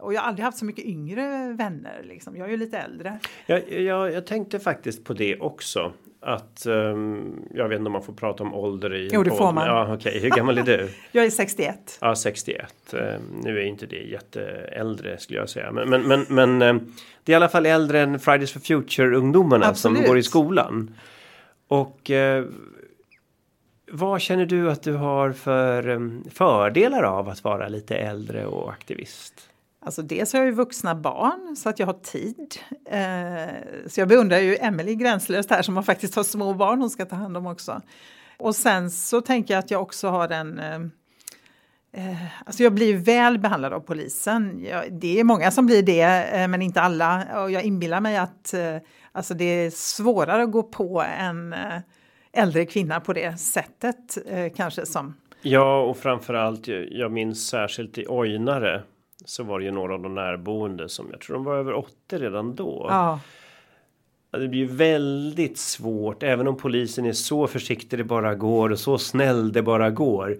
[0.00, 2.02] och jag har aldrig haft så mycket yngre vänner.
[2.04, 2.36] Liksom.
[2.36, 3.18] Jag är ju lite äldre.
[3.46, 5.92] Jag, jag, jag tänkte faktiskt på det också.
[6.20, 9.08] Att um, jag vet inte om man får prata om ålder i.
[9.12, 9.66] Jo, det får man.
[9.66, 10.18] Ja, okay.
[10.18, 10.90] hur gammal är du?
[11.12, 11.98] jag är 61.
[12.00, 12.74] Ja, 61.
[12.92, 13.00] Um,
[13.44, 15.72] nu är inte det jätteäldre skulle jag säga.
[15.72, 19.16] Men, men, men, men um, det är i alla fall äldre än Fridays for Future
[19.16, 19.98] ungdomarna Absolut.
[19.98, 20.94] som går i skolan.
[21.68, 22.44] Och uh,
[23.90, 29.45] vad känner du att du har för fördelar av att vara lite äldre och aktivist?
[29.86, 32.56] Alltså dels har jag ju vuxna barn så att jag har tid.
[32.90, 36.90] Eh, så jag beundrar ju Emelie gränslöst här som har faktiskt har små barn hon
[36.90, 37.80] ska ta hand om också.
[38.38, 40.80] Och sen så tänker jag att jag också har en eh,
[41.92, 44.64] eh Alltså jag blir väl behandlad av polisen.
[44.64, 47.42] Jag, det är många som blir det, eh, men inte alla.
[47.42, 48.76] Och jag inbillar mig att eh,
[49.12, 51.78] alltså det är svårare att gå på en eh,
[52.32, 54.18] äldre kvinna på det sättet
[54.56, 55.14] kanske som.
[55.42, 58.82] Ja, och framförallt jag minns särskilt i Ojnare
[59.26, 62.18] så var det ju några av de närboende som jag tror de var över 80
[62.18, 62.86] redan då.
[62.88, 63.20] Ja.
[64.30, 68.98] Det blir väldigt svårt, även om polisen är så försiktig det bara går och så
[68.98, 70.36] snäll det bara går.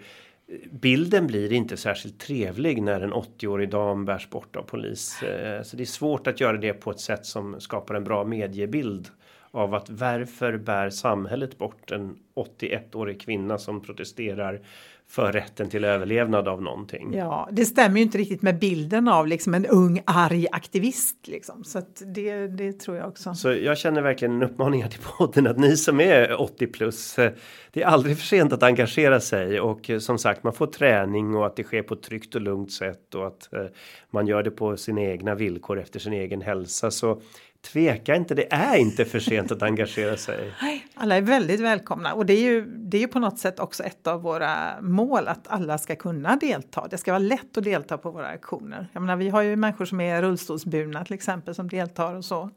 [0.70, 5.22] Bilden blir inte särskilt trevlig när en 80-årig dam bärs bort av polis.
[5.22, 8.24] Eh, så det är svårt att göra det på ett sätt som skapar en bra
[8.24, 9.08] mediebild
[9.50, 14.60] av att varför bär samhället bort en 81-årig kvinna som protesterar
[15.08, 17.14] för rätten till överlevnad av någonting.
[17.14, 21.64] Ja, det stämmer ju inte riktigt med bilden av liksom en ung arg aktivist liksom.
[21.64, 23.34] Så att det, det tror jag också.
[23.34, 27.32] Så jag känner verkligen en uppmaning till podden att ni som är 80 plus, eh,
[27.72, 31.34] det är aldrig för sent att engagera sig och eh, som sagt man får träning
[31.34, 33.66] och att det sker på ett tryggt och lugnt sätt och att eh,
[34.10, 36.90] man gör det på sina egna villkor efter sin egen hälsa.
[36.90, 37.20] Så
[37.62, 40.52] tveka inte, det är inte för sent att engagera sig.
[40.94, 44.06] Alla är väldigt välkomna och det är ju det är på något sätt också ett
[44.06, 46.86] av våra mål att alla ska kunna delta.
[46.90, 48.88] Det ska vara lätt att delta på våra aktioner.
[48.92, 52.50] Jag menar, vi har ju människor som är rullstolsburna till exempel som deltar och så.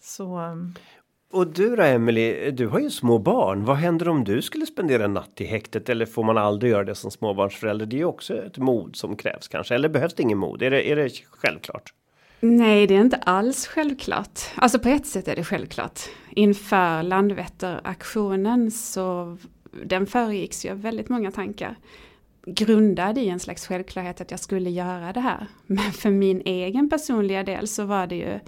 [0.00, 0.74] så um,
[1.32, 3.64] och du då Emily, du har ju små barn.
[3.64, 6.84] Vad händer om du skulle spendera en natt i häktet eller får man aldrig göra
[6.84, 7.86] det som småbarnsförälder?
[7.86, 9.74] Det är ju också ett mod som krävs kanske.
[9.74, 10.62] Eller behövs det ingen mod?
[10.62, 11.92] Är det, är det självklart?
[12.40, 14.40] Nej, det är inte alls självklart.
[14.54, 16.00] Alltså på ett sätt är det självklart.
[16.30, 19.36] Inför Landvetteraktionen så
[19.84, 21.76] den föregicks ju av väldigt många tankar.
[22.46, 25.46] Grundad i en slags självklarhet att jag skulle göra det här.
[25.66, 28.40] Men för min egen personliga del så var det ju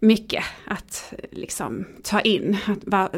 [0.00, 2.56] mycket att liksom ta in,
[2.90, 3.14] att,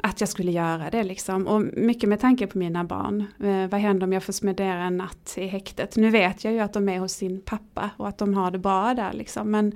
[0.00, 1.46] att jag skulle göra det liksom.
[1.46, 3.24] Och mycket med tanke på mina barn.
[3.40, 5.96] Eh, vad händer om jag får smedera en natt i häktet?
[5.96, 8.58] Nu vet jag ju att de är hos sin pappa och att de har det
[8.58, 9.50] bra där liksom.
[9.50, 9.72] Men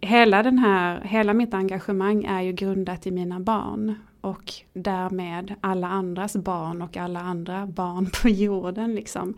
[0.00, 3.94] hela, den här, hela mitt engagemang är ju grundat i mina barn.
[4.20, 9.34] Och därmed alla andras barn och alla andra barn på jorden liksom.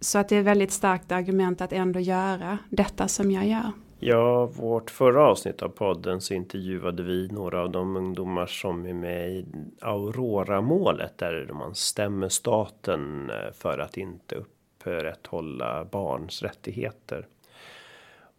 [0.00, 3.72] Så att det är ett väldigt starkt argument att ändå göra detta som jag gör.
[3.98, 8.94] Ja, vårt förra avsnitt av podden så intervjuade vi några av de ungdomar som är
[8.94, 9.46] med i
[9.80, 17.26] Aurora-målet där man stämmer staten eh, för att inte upprätthålla barns rättigheter.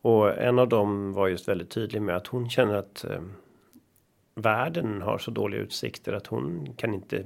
[0.01, 3.21] Och en av dem var just väldigt tydlig med att hon känner att eh,
[4.35, 7.23] världen har så dåliga utsikter att hon kan inte.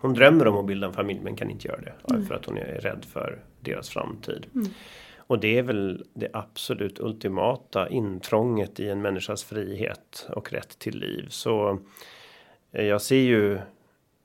[0.00, 2.26] Hon drömmer om att bilda en familj men kan inte göra det mm.
[2.26, 4.46] för att hon är rädd för deras framtid.
[4.54, 4.68] Mm.
[5.30, 10.98] Och det är väl det absolut ultimata intrånget i en människas frihet och rätt till
[10.98, 11.26] liv.
[11.28, 11.78] Så
[12.72, 13.58] eh, jag ser ju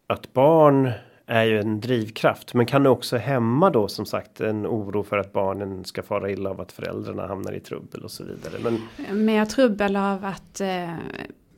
[0.08, 0.92] att barn
[1.26, 5.34] är ju en drivkraft, men kan också hämma då som sagt en oro för att
[5.34, 8.60] barnen ska fara illa av att föräldrarna hamnar i trubbel och så vidare.
[8.60, 10.94] Men mer trubbel av att eh,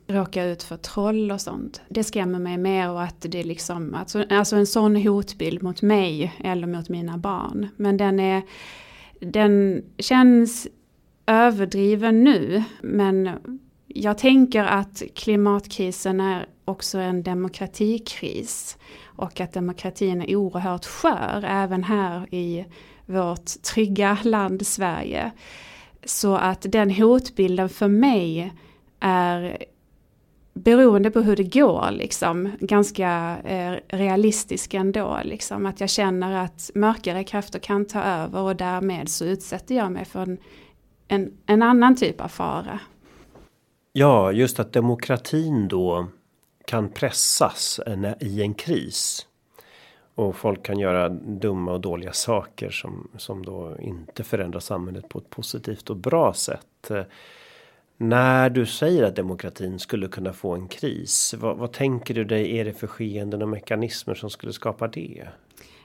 [0.08, 1.82] råka ut för troll och sånt.
[1.90, 5.82] Det skrämmer mig mer och att det är liksom, alltså, alltså en sån hotbild mot
[5.82, 7.68] mig eller mot mina barn.
[7.78, 8.42] Men den är
[9.20, 10.68] den känns
[11.26, 13.30] överdriven nu, men
[13.88, 18.78] jag tänker att klimatkrisen är också en demokratikris.
[19.06, 22.66] Och att demokratin är oerhört skör, även här i
[23.06, 25.32] vårt trygga land Sverige.
[26.06, 28.54] Så att den hotbilden för mig
[29.00, 29.58] är
[30.58, 36.72] beroende på hur det går liksom ganska eh, realistisk ändå liksom att jag känner att
[36.76, 40.38] mörkare krafter kan ta över och därmed så utsätter jag mig för en,
[41.08, 42.80] en, en annan typ av fara.
[43.94, 46.08] Ja, just att demokratin då
[46.66, 47.80] kan pressas
[48.20, 49.28] i en kris.
[50.16, 55.20] Och folk kan göra dumma och dåliga saker som, som då inte förändrar samhället på
[55.20, 56.92] ett positivt och bra sätt.
[58.00, 62.58] När du säger att demokratin skulle kunna få en kris, vad, vad, tänker du dig
[62.58, 65.28] är det för skeenden och mekanismer som skulle skapa det?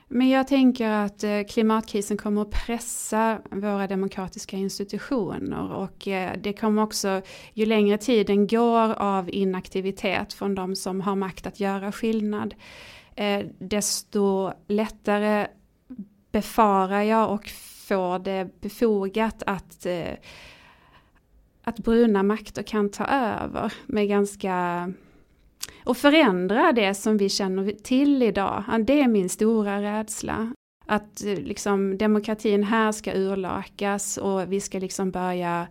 [0.07, 6.53] Men jag tänker att eh, klimatkrisen kommer att pressa våra demokratiska institutioner och eh, det
[6.53, 7.21] kommer också,
[7.53, 12.55] ju längre tiden går av inaktivitet från de som har makt att göra skillnad,
[13.15, 15.47] eh, desto lättare
[16.31, 17.49] befarar jag och
[17.87, 19.85] får det befogat att
[21.63, 24.93] att bruna makter kan ta över med ganska
[25.83, 28.63] och förändra det som vi känner till idag.
[28.81, 30.53] Det är min stora rädsla.
[30.85, 35.67] Att eh, liksom demokratin här ska urlakas och vi ska liksom börja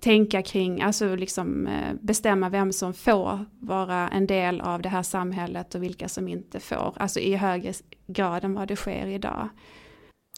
[0.00, 5.02] tänka kring, alltså liksom eh, bestämma vem som får vara en del av det här
[5.02, 6.94] samhället och vilka som inte får.
[6.96, 7.72] Alltså i högre
[8.06, 9.48] grad än vad det sker idag.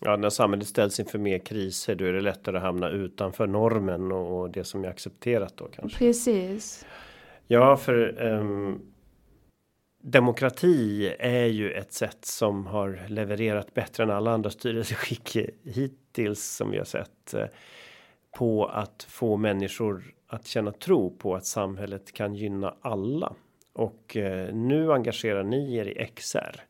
[0.03, 4.13] Ja, när samhället ställs inför mer kriser, då är det lättare att hamna utanför normen
[4.13, 5.99] och det som är accepterat då kanske.
[5.99, 6.87] Precis.
[7.47, 8.81] Ja, för um,
[10.03, 16.71] demokrati är ju ett sätt som har levererat bättre än alla andra styrelseskick hittills som
[16.71, 17.47] vi har sett eh,
[18.39, 23.33] på att få människor att känna tro på att samhället kan gynna alla.
[23.73, 26.61] Och eh, nu engagerar ni er i XR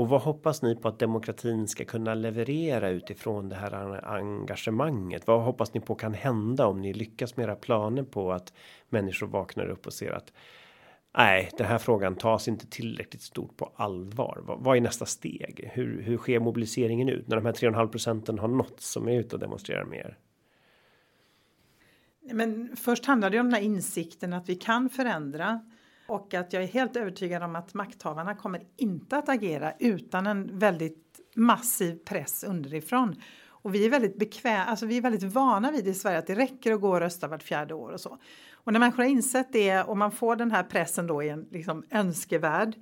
[0.00, 5.26] och vad hoppas ni på att demokratin ska kunna leverera utifrån det här engagemanget?
[5.26, 8.52] Vad hoppas ni på kan hända om ni lyckas med era planer på att
[8.88, 10.32] människor vaknar upp och ser att
[11.16, 14.42] nej, den här frågan tas inte tillräckligt stort på allvar.
[14.46, 15.70] Vad, vad är nästa steg?
[15.72, 19.36] Hur, hur sker mobiliseringen ut när de här 3,5 procenten har nått som är ute
[19.36, 20.18] och demonstrerar mer?
[22.32, 25.60] Men först handlar det om den här insikten att vi kan förändra
[26.10, 30.58] och att jag är helt övertygad om att makthavarna kommer inte att agera utan en
[30.58, 33.16] väldigt massiv press underifrån.
[33.62, 36.34] Och vi är väldigt bekväma, alltså vi är väldigt vana vid i Sverige att det
[36.34, 38.18] räcker att gå och rösta vart fjärde år och så.
[38.54, 41.46] Och när människor har insett det och man får den här pressen då i en
[41.50, 42.74] liksom önskevärld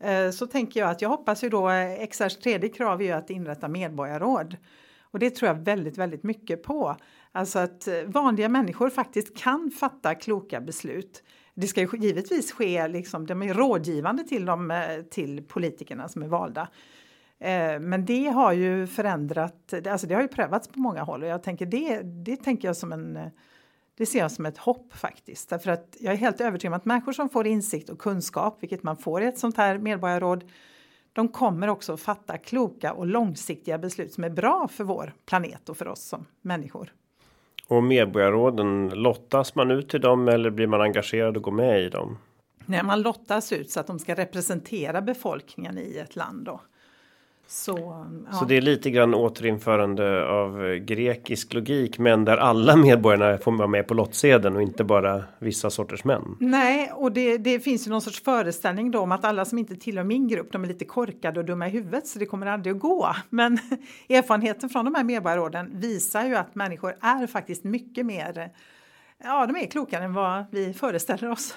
[0.00, 3.12] eh, så tänker jag att jag hoppas ju då, eh, XRs tredje krav är ju
[3.12, 4.56] att inrätta medborgarråd.
[5.00, 6.96] Och det tror jag väldigt, väldigt mycket på.
[7.32, 11.22] Alltså att eh, vanliga människor faktiskt kan fatta kloka beslut.
[11.54, 16.22] Det ska ju givetvis ske, liksom, de är rådgivande till, dem, eh, till politikerna som
[16.22, 16.68] är valda.
[17.38, 21.28] Eh, men det har ju förändrat, alltså det har ju prövats på många håll och
[21.28, 23.18] jag tänker det, det tänker jag som en
[23.96, 25.48] det ser jag som ett hopp faktiskt.
[25.48, 28.82] Därför att jag är helt övertygad om att människor som får insikt och kunskap, vilket
[28.82, 30.50] man får i ett sånt här medborgarråd,
[31.12, 35.76] de kommer också fatta kloka och långsiktiga beslut som är bra för vår planet och
[35.76, 36.92] för oss som människor.
[37.68, 41.88] Och medborgarråden, lottas man ut till dem eller blir man engagerad och går med i
[41.88, 42.18] dem?
[42.66, 46.44] Nej, man lottas ut så att de ska representera befolkningen i ett land.
[46.44, 46.60] Då.
[47.46, 48.32] Så, ja.
[48.32, 53.68] så det är lite grann återinförande av grekisk logik men där alla medborgarna får vara
[53.68, 56.36] med på lottsedeln och inte bara vissa sorters män.
[56.40, 59.76] Nej, och det, det finns ju någon sorts föreställning då om att alla som inte
[59.76, 62.74] tillhör min grupp de är lite korkade och dumma i huvudet så det kommer aldrig
[62.74, 63.14] att gå.
[63.30, 63.52] Men
[64.08, 68.50] erfarenheten från de här medborgarråden visar ju att människor är faktiskt mycket mer
[69.24, 71.56] Ja, de är klokare än vad vi föreställer oss.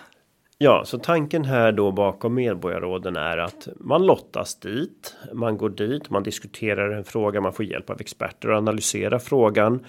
[0.60, 5.16] Ja, så tanken här då bakom medborgarråden är att man lottas dit.
[5.34, 9.86] Man går dit, man diskuterar en fråga, man får hjälp av experter att analysera frågan.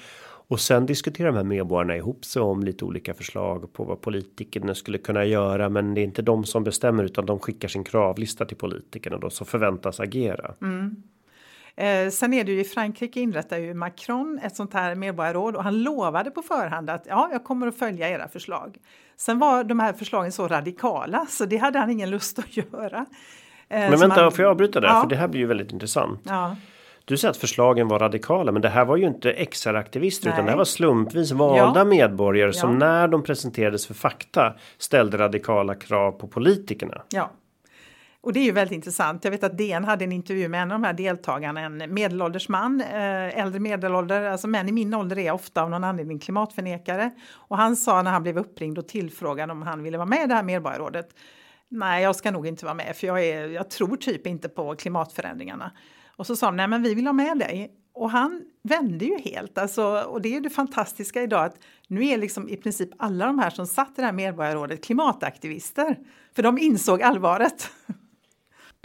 [0.48, 4.74] Och sen diskuterar de här medborgarna ihop sig om lite olika förslag på vad politikerna
[4.74, 5.68] skulle kunna göra.
[5.68, 9.30] Men det är inte de som bestämmer utan de skickar sin kravlista till politikerna då
[9.30, 10.54] som förväntas agera.
[10.62, 11.02] Mm.
[11.78, 15.64] Eh, sen är det ju i Frankrike inrättar ju Macron ett sånt här medborgarråd och
[15.64, 18.76] han lovade på förhand att ja, jag kommer att följa era förslag.
[19.16, 22.98] Sen var de här förslagen så radikala så det hade han ingen lust att göra.
[22.98, 23.06] Eh,
[23.68, 24.88] men vänta, man, får jag avbryta där?
[24.88, 25.00] Ja.
[25.00, 26.20] För det här blir ju väldigt intressant.
[26.22, 26.56] Ja.
[27.04, 30.50] Du säger att förslagen var radikala, men det här var ju inte XR-aktivister utan det
[30.50, 31.84] här var slumpvis valda ja.
[31.84, 37.02] medborgare som när de presenterades för fakta ställde radikala krav på politikerna.
[37.08, 37.30] Ja,
[38.28, 39.24] och det är ju väldigt intressant.
[39.24, 42.48] Jag vet att DN hade en intervju med en av de här deltagarna, en medelålders
[42.48, 47.10] man, eh, äldre medelålder, alltså män i min ålder är ofta av någon anledning klimatförnekare.
[47.30, 50.26] Och han sa när han blev uppringd och tillfrågad om han ville vara med i
[50.26, 51.08] det här medborgarrådet,
[51.68, 54.76] nej jag ska nog inte vara med för jag, är, jag tror typ inte på
[54.76, 55.72] klimatförändringarna.
[56.16, 57.70] Och så sa de, nej men vi vill ha med dig.
[57.94, 61.56] Och han vände ju helt, alltså, och det är det fantastiska idag att
[61.86, 65.96] nu är liksom i princip alla de här som satt i det här medborgarrådet klimataktivister.
[66.34, 67.70] För de insåg allvaret.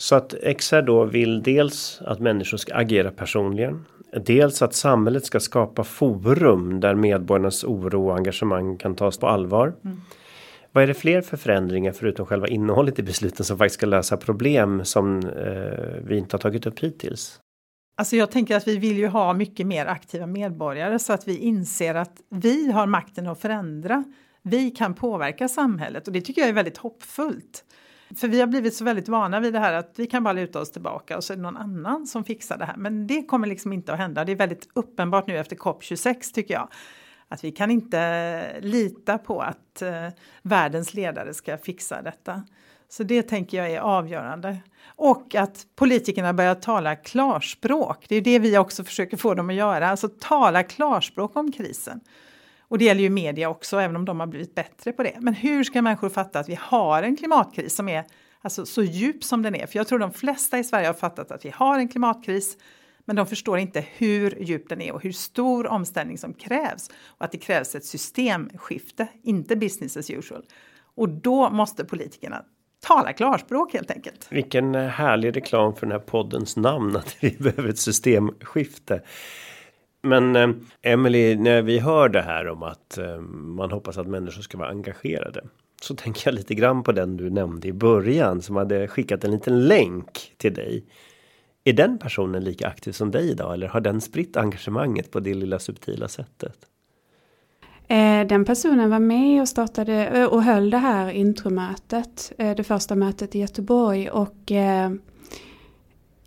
[0.01, 3.85] Så att XR då vill dels att människor ska agera personligen.
[4.25, 9.75] Dels att samhället ska skapa forum där medborgarnas oro och engagemang kan tas på allvar.
[9.83, 10.01] Mm.
[10.71, 14.17] Vad är det fler för förändringar förutom själva innehållet i besluten som faktiskt ska lösa
[14.17, 17.39] problem som eh, vi inte har tagit upp hittills?
[17.97, 21.37] Alltså jag tänker att vi vill ju ha mycket mer aktiva medborgare så att vi
[21.37, 24.03] inser att vi har makten att förändra.
[24.43, 27.63] Vi kan påverka samhället och det tycker jag är väldigt hoppfullt.
[28.17, 30.61] För vi har blivit så väldigt vana vid det här att vi kan bara luta
[30.61, 32.77] oss tillbaka och så är det någon annan som fixar det här.
[32.77, 34.25] Men det kommer liksom inte att hända.
[34.25, 36.67] Det är väldigt uppenbart nu efter COP26 tycker jag.
[37.27, 40.07] Att vi kan inte lita på att eh,
[40.41, 42.43] världens ledare ska fixa detta.
[42.89, 44.57] Så det tänker jag är avgörande.
[44.85, 48.05] Och att politikerna börjar tala klarspråk.
[48.09, 49.89] Det är det vi också försöker få dem att göra.
[49.89, 51.99] Alltså tala klarspråk om krisen.
[52.67, 55.17] Och det gäller ju media också, även om de har blivit bättre på det.
[55.19, 58.05] Men hur ska människor fatta att vi har en klimatkris som är
[58.41, 59.65] alltså, så djup som den är?
[59.65, 62.57] För jag tror de flesta i Sverige har fattat att vi har en klimatkris,
[63.05, 66.89] men de förstår inte hur djup den är och hur stor omställning som krävs.
[67.05, 70.43] Och att det krävs ett systemskifte, inte business as usual.
[70.95, 72.45] Och då måste politikerna
[72.79, 74.27] tala klarspråk helt enkelt.
[74.29, 79.01] Vilken härlig reklam för den här poddens namn att vi behöver ett systemskifte.
[80.03, 80.49] Men eh,
[80.81, 84.69] Emily, när vi hör det här om att eh, man hoppas att människor ska vara
[84.69, 85.41] engagerade.
[85.81, 89.31] Så tänker jag lite grann på den du nämnde i början som hade skickat en
[89.31, 90.85] liten länk till dig.
[91.63, 95.33] Är den personen lika aktiv som dig idag eller har den spritt engagemanget på det
[95.33, 96.57] lilla subtila sättet?
[97.87, 102.63] Eh, den personen var med och startade eh, och höll det här intromötet, eh, det
[102.63, 104.51] första mötet i Göteborg och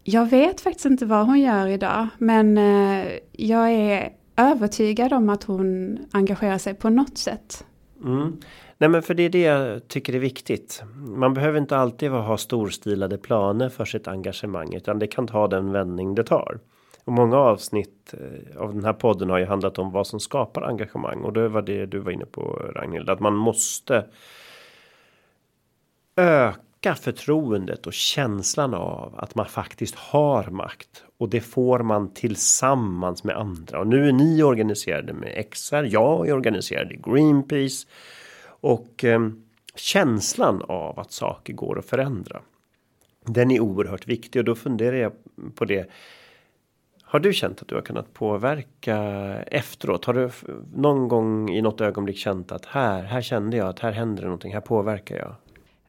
[0.08, 5.44] jag vet faktiskt inte vad hon gör idag, men eh, jag är övertygad om att
[5.44, 7.64] hon engagerar sig på något sätt.
[8.04, 8.36] Mm.
[8.78, 10.82] Nej men för det är det jag tycker är viktigt.
[10.94, 15.72] Man behöver inte alltid ha storstilade planer för sitt engagemang utan det kan ta den
[15.72, 16.58] vändning det tar.
[17.04, 20.62] Och många avsnitt eh, av den här podden har ju handlat om vad som skapar
[20.62, 22.42] engagemang och det var det du var inne på
[22.74, 24.06] Ragnhild att man måste
[26.16, 31.04] öka öka förtroendet och känslan av att man faktiskt har makt.
[31.18, 33.80] Och det får man tillsammans med andra.
[33.80, 37.86] Och nu är ni organiserade med XR, jag är organiserad i Greenpeace.
[38.60, 39.28] Och eh,
[39.74, 42.40] känslan av att saker går att förändra.
[43.24, 45.12] Den är oerhört viktig och då funderar jag
[45.54, 45.90] på det.
[47.02, 48.98] Har du känt att du har kunnat påverka
[49.46, 50.04] efteråt?
[50.04, 50.30] Har du
[50.74, 54.28] någon gång i något ögonblick känt att här, här kände jag att här händer det
[54.28, 55.34] någonting, här påverkar jag?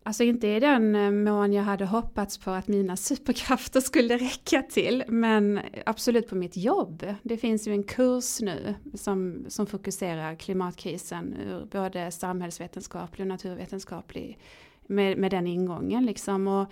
[0.07, 4.61] Alltså inte i den eh, mån jag hade hoppats på att mina superkrafter skulle räcka
[4.61, 7.13] till, men absolut på mitt jobb.
[7.23, 14.39] Det finns ju en kurs nu som, som fokuserar klimatkrisen ur både samhällsvetenskaplig och naturvetenskaplig
[14.87, 16.47] med, med den ingången liksom.
[16.47, 16.71] Och,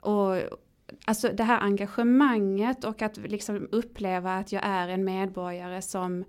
[0.00, 0.36] och
[1.04, 6.24] alltså det här engagemanget och att liksom uppleva att jag är en medborgare som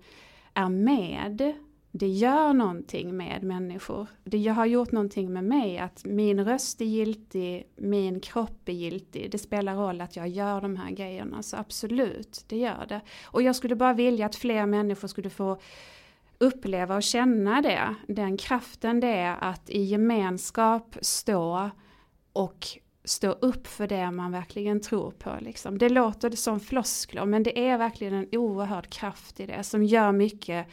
[0.54, 1.54] är med
[1.98, 4.06] det gör någonting med människor.
[4.24, 9.30] Det har gjort någonting med mig att min röst är giltig, min kropp är giltig.
[9.30, 13.00] Det spelar roll att jag gör de här grejerna, så absolut, det gör det.
[13.24, 15.60] Och jag skulle bara vilja att fler människor skulle få
[16.38, 21.70] uppleva och känna det, den kraften det är att i gemenskap stå
[22.32, 22.66] och
[23.04, 25.30] stå upp för det man verkligen tror på.
[25.40, 25.78] Liksom.
[25.78, 30.12] Det låter som floskler men det är verkligen en oerhörd kraft i det som gör
[30.12, 30.66] mycket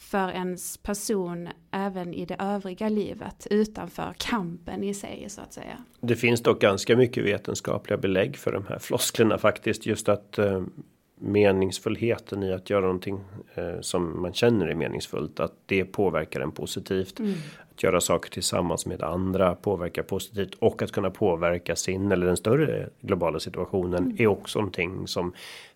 [0.00, 5.84] för ens person även i det övriga livet utanför kampen i sig så att säga.
[6.00, 10.62] Det finns dock ganska mycket vetenskapliga belägg för de här flosklerna faktiskt just att eh,
[11.20, 13.20] meningsfullheten i att göra någonting
[13.54, 17.18] eh, som man känner är meningsfullt att det påverkar en positivt.
[17.18, 17.34] Mm.
[17.72, 22.36] Att göra saker tillsammans med andra påverkar positivt och att kunna påverka sin eller den
[22.36, 24.16] större globala situationen mm.
[24.18, 25.32] är också någonting som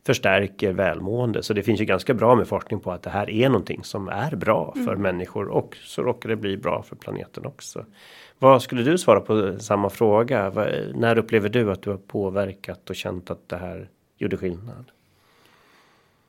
[0.07, 1.43] förstärker välmående.
[1.43, 4.09] Så det finns ju ganska bra med forskning på att det här är någonting som
[4.09, 5.03] är bra för mm.
[5.03, 7.85] människor och så råkar det bli bra för planeten också.
[8.39, 10.53] Vad skulle du svara på samma fråga?
[10.95, 13.89] När upplever du att du har påverkat och känt att det här
[14.19, 14.91] gjorde skillnad?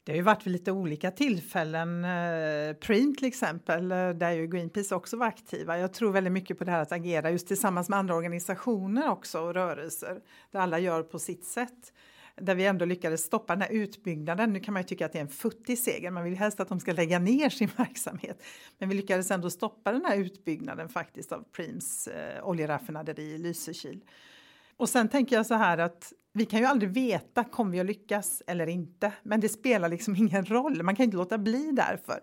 [0.05, 2.05] Det har ju varit vid lite olika tillfällen.
[2.05, 5.77] Eh, Preem till exempel, eh, där ju Greenpeace också var aktiva.
[5.77, 9.39] Jag tror väldigt mycket på det här att agera just tillsammans med andra organisationer också
[9.39, 11.93] och rörelser där alla gör på sitt sätt.
[12.35, 14.53] Där vi ändå lyckades stoppa den här utbyggnaden.
[14.53, 16.11] Nu kan man ju tycka att det är en futtig seger.
[16.11, 18.43] Man vill helst att de ska lägga ner sin verksamhet.
[18.77, 24.03] Men vi lyckades ändå stoppa den här utbyggnaden faktiskt av Preems eh, oljeraffinaderi i Lysekil.
[24.77, 27.85] Och sen tänker jag så här att vi kan ju aldrig veta, kommer vi att
[27.85, 29.11] lyckas eller inte?
[29.23, 32.19] Men det spelar liksom ingen roll, man kan inte låta bli därför.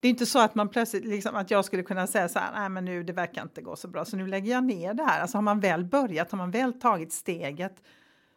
[0.00, 2.52] Det är inte så att man plötsligt, liksom, att jag skulle kunna säga så här,
[2.60, 5.02] nej men nu det verkar inte gå så bra så nu lägger jag ner det
[5.02, 5.20] här.
[5.20, 7.82] Alltså har man väl börjat, har man väl tagit steget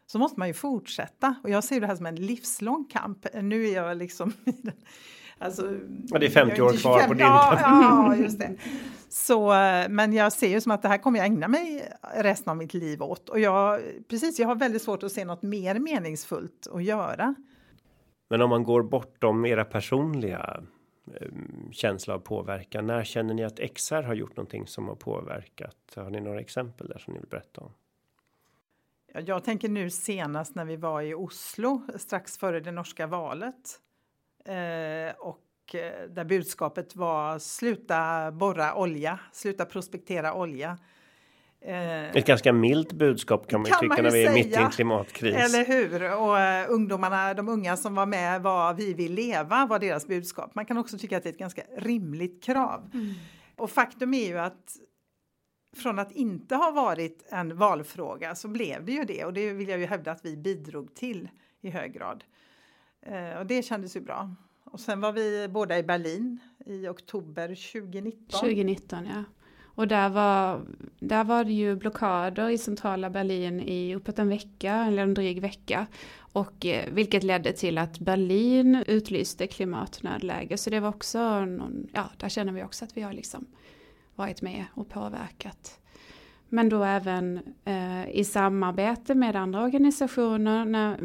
[0.06, 1.34] så måste man ju fortsätta.
[1.42, 3.26] Och jag ser det här som en livslång kamp.
[3.34, 4.32] Nu är jag liksom
[5.42, 5.78] Alltså,
[6.08, 8.56] ja, det är 50 år kvar på din ja, ja, just det.
[9.08, 9.48] Så,
[9.90, 12.74] men jag ser ju som att det här kommer jag ägna mig resten av mitt
[12.74, 13.28] liv åt.
[13.28, 17.34] Och jag, precis, jag har väldigt svårt att se något mer meningsfullt att göra.
[18.28, 20.62] Men om man går bortom era personliga
[21.20, 21.28] eh,
[21.70, 22.86] känsla av påverkan.
[22.86, 25.76] När känner ni att XR har gjort någonting som har påverkat?
[25.96, 27.72] Har ni några exempel där som ni vill berätta om?
[29.26, 33.80] Jag tänker nu senast när vi var i Oslo strax före det norska valet
[34.44, 40.78] Eh, och eh, där budskapet var sluta borra olja, sluta prospektera olja.
[41.60, 44.54] Eh, Ett ganska milt budskap kan man kan tycka man när vi är mitt i
[44.54, 45.36] en klimatkris.
[45.36, 46.16] Eller hur?
[46.16, 50.54] Och ungdomarna, de unga som var med var Vi vill leva var deras budskap.
[50.54, 52.90] Man kan också tycka att det är ett ganska rimligt krav.
[52.94, 53.14] Mm.
[53.56, 54.76] Och faktum är ju att
[55.76, 59.68] från att inte ha varit en valfråga så blev det ju det och det vill
[59.68, 61.28] jag ju hävda att vi bidrog till
[61.60, 62.24] i hög grad.
[63.02, 64.34] Eh, och det kändes ju bra.
[64.64, 68.40] Och sen var vi båda i Berlin i oktober 2019.
[68.40, 69.24] 2019 ja.
[69.74, 70.60] Och där var,
[71.00, 75.40] där var det ju blockader i centrala Berlin i uppåt en vecka, eller en dryg
[75.40, 75.86] vecka.
[76.16, 80.56] Och eh, vilket ledde till att Berlin utlyste klimatnödläge.
[80.56, 83.46] Så det var också någon, ja, där känner vi också att vi har liksom
[84.14, 85.78] varit med och påverkat.
[86.54, 90.98] Men då även eh, i samarbete med andra organisationer när,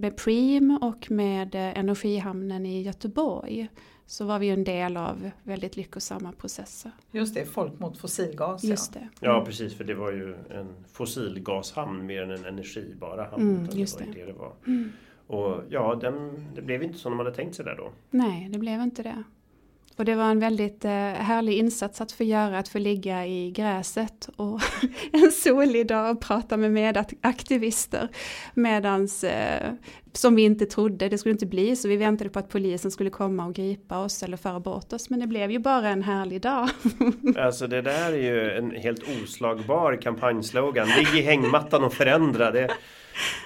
[0.00, 3.68] med Preem och med eh, Energihamnen i Göteborg
[4.06, 6.92] så var vi en del av väldigt lyckosamma processer.
[7.10, 8.64] Just det, Folk mot fossilgas.
[8.64, 9.08] Just det.
[9.20, 13.56] Ja precis, för det var ju en fossilgashamn mer än en energibara hamn.
[13.56, 14.04] Mm, just det.
[14.04, 14.52] det, det, det var.
[14.66, 14.92] Mm.
[15.26, 17.92] Och ja, den, det blev inte som de hade tänkt sig där då.
[18.10, 19.24] Nej, det blev inte det.
[19.96, 23.50] Och det var en väldigt eh, härlig insats att få göra, att få ligga i
[23.50, 24.60] gräset och
[25.12, 28.08] en solig dag och prata med medaktivister.
[28.54, 29.72] Medans, eh,
[30.12, 33.10] som vi inte trodde, det skulle inte bli så, vi väntade på att polisen skulle
[33.10, 36.40] komma och gripa oss eller föra bort oss, men det blev ju bara en härlig
[36.40, 36.68] dag.
[37.38, 42.50] alltså det där är ju en helt oslagbar kampanjslogan, ligg i hängmattan och förändra.
[42.50, 42.68] Det,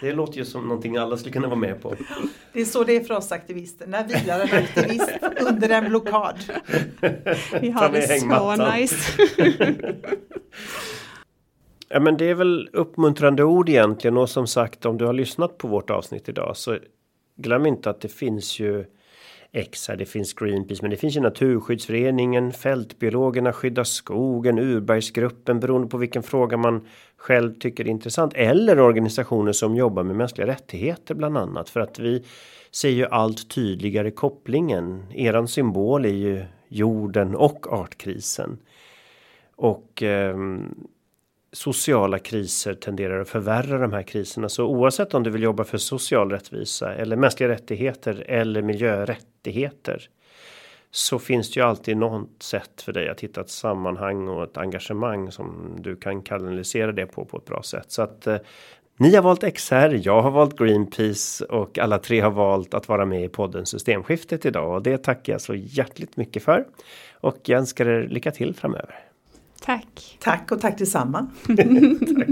[0.00, 1.94] det låter ju som någonting alla skulle kunna vara med på.
[2.52, 3.86] Det är så det är för oss aktivister.
[3.86, 5.10] När vilar en aktivist
[5.40, 6.36] under en blockad?
[7.60, 9.22] Vi har det så nice.
[11.88, 15.58] ja men det är väl uppmuntrande ord egentligen och som sagt om du har lyssnat
[15.58, 16.78] på vårt avsnitt idag så
[17.36, 18.84] glöm inte att det finns ju
[19.52, 25.88] X här, det finns Greenpeace, men det finns ju Naturskyddsföreningen, Fältbiologerna skydda skogen, Urbergsgruppen beroende
[25.88, 26.86] på vilken fråga man
[27.16, 31.98] själv tycker är intressant eller organisationer som jobbar med mänskliga rättigheter bland annat för att
[31.98, 32.24] vi
[32.70, 35.04] ser ju allt tydligare kopplingen.
[35.14, 38.58] Eran symbol är ju jorden och artkrisen.
[39.56, 40.36] Och eh,
[41.52, 44.48] sociala kriser tenderar att förvärra de här kriserna.
[44.48, 50.08] Så oavsett om du vill jobba för social rättvisa eller mänskliga rättigheter eller miljörättigheter.
[50.90, 54.56] Så finns det ju alltid något sätt för dig att hitta ett sammanhang och ett
[54.56, 57.86] engagemang som du kan kanalisera det på på ett bra sätt.
[57.88, 58.36] Så att eh,
[58.96, 63.04] ni har valt XR, jag har valt Greenpeace och alla tre har valt att vara
[63.04, 66.66] med i podden Systemskiftet idag och det tackar jag så hjärtligt mycket för.
[67.20, 69.07] Och jag önskar er lycka till framöver.
[69.60, 70.18] Tack!
[70.20, 71.30] Tack och tack detsamma!
[71.46, 72.28] tack.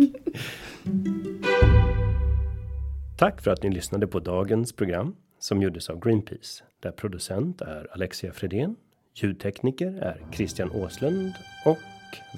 [3.18, 7.89] tack för att ni lyssnade på dagens program som gjordes av Greenpeace där producent är
[7.93, 8.77] Alexia Fredén,
[9.14, 11.33] ljudtekniker är Christian Åslund
[11.64, 11.79] och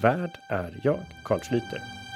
[0.02, 2.07] värd är jag, Carl Schlyter.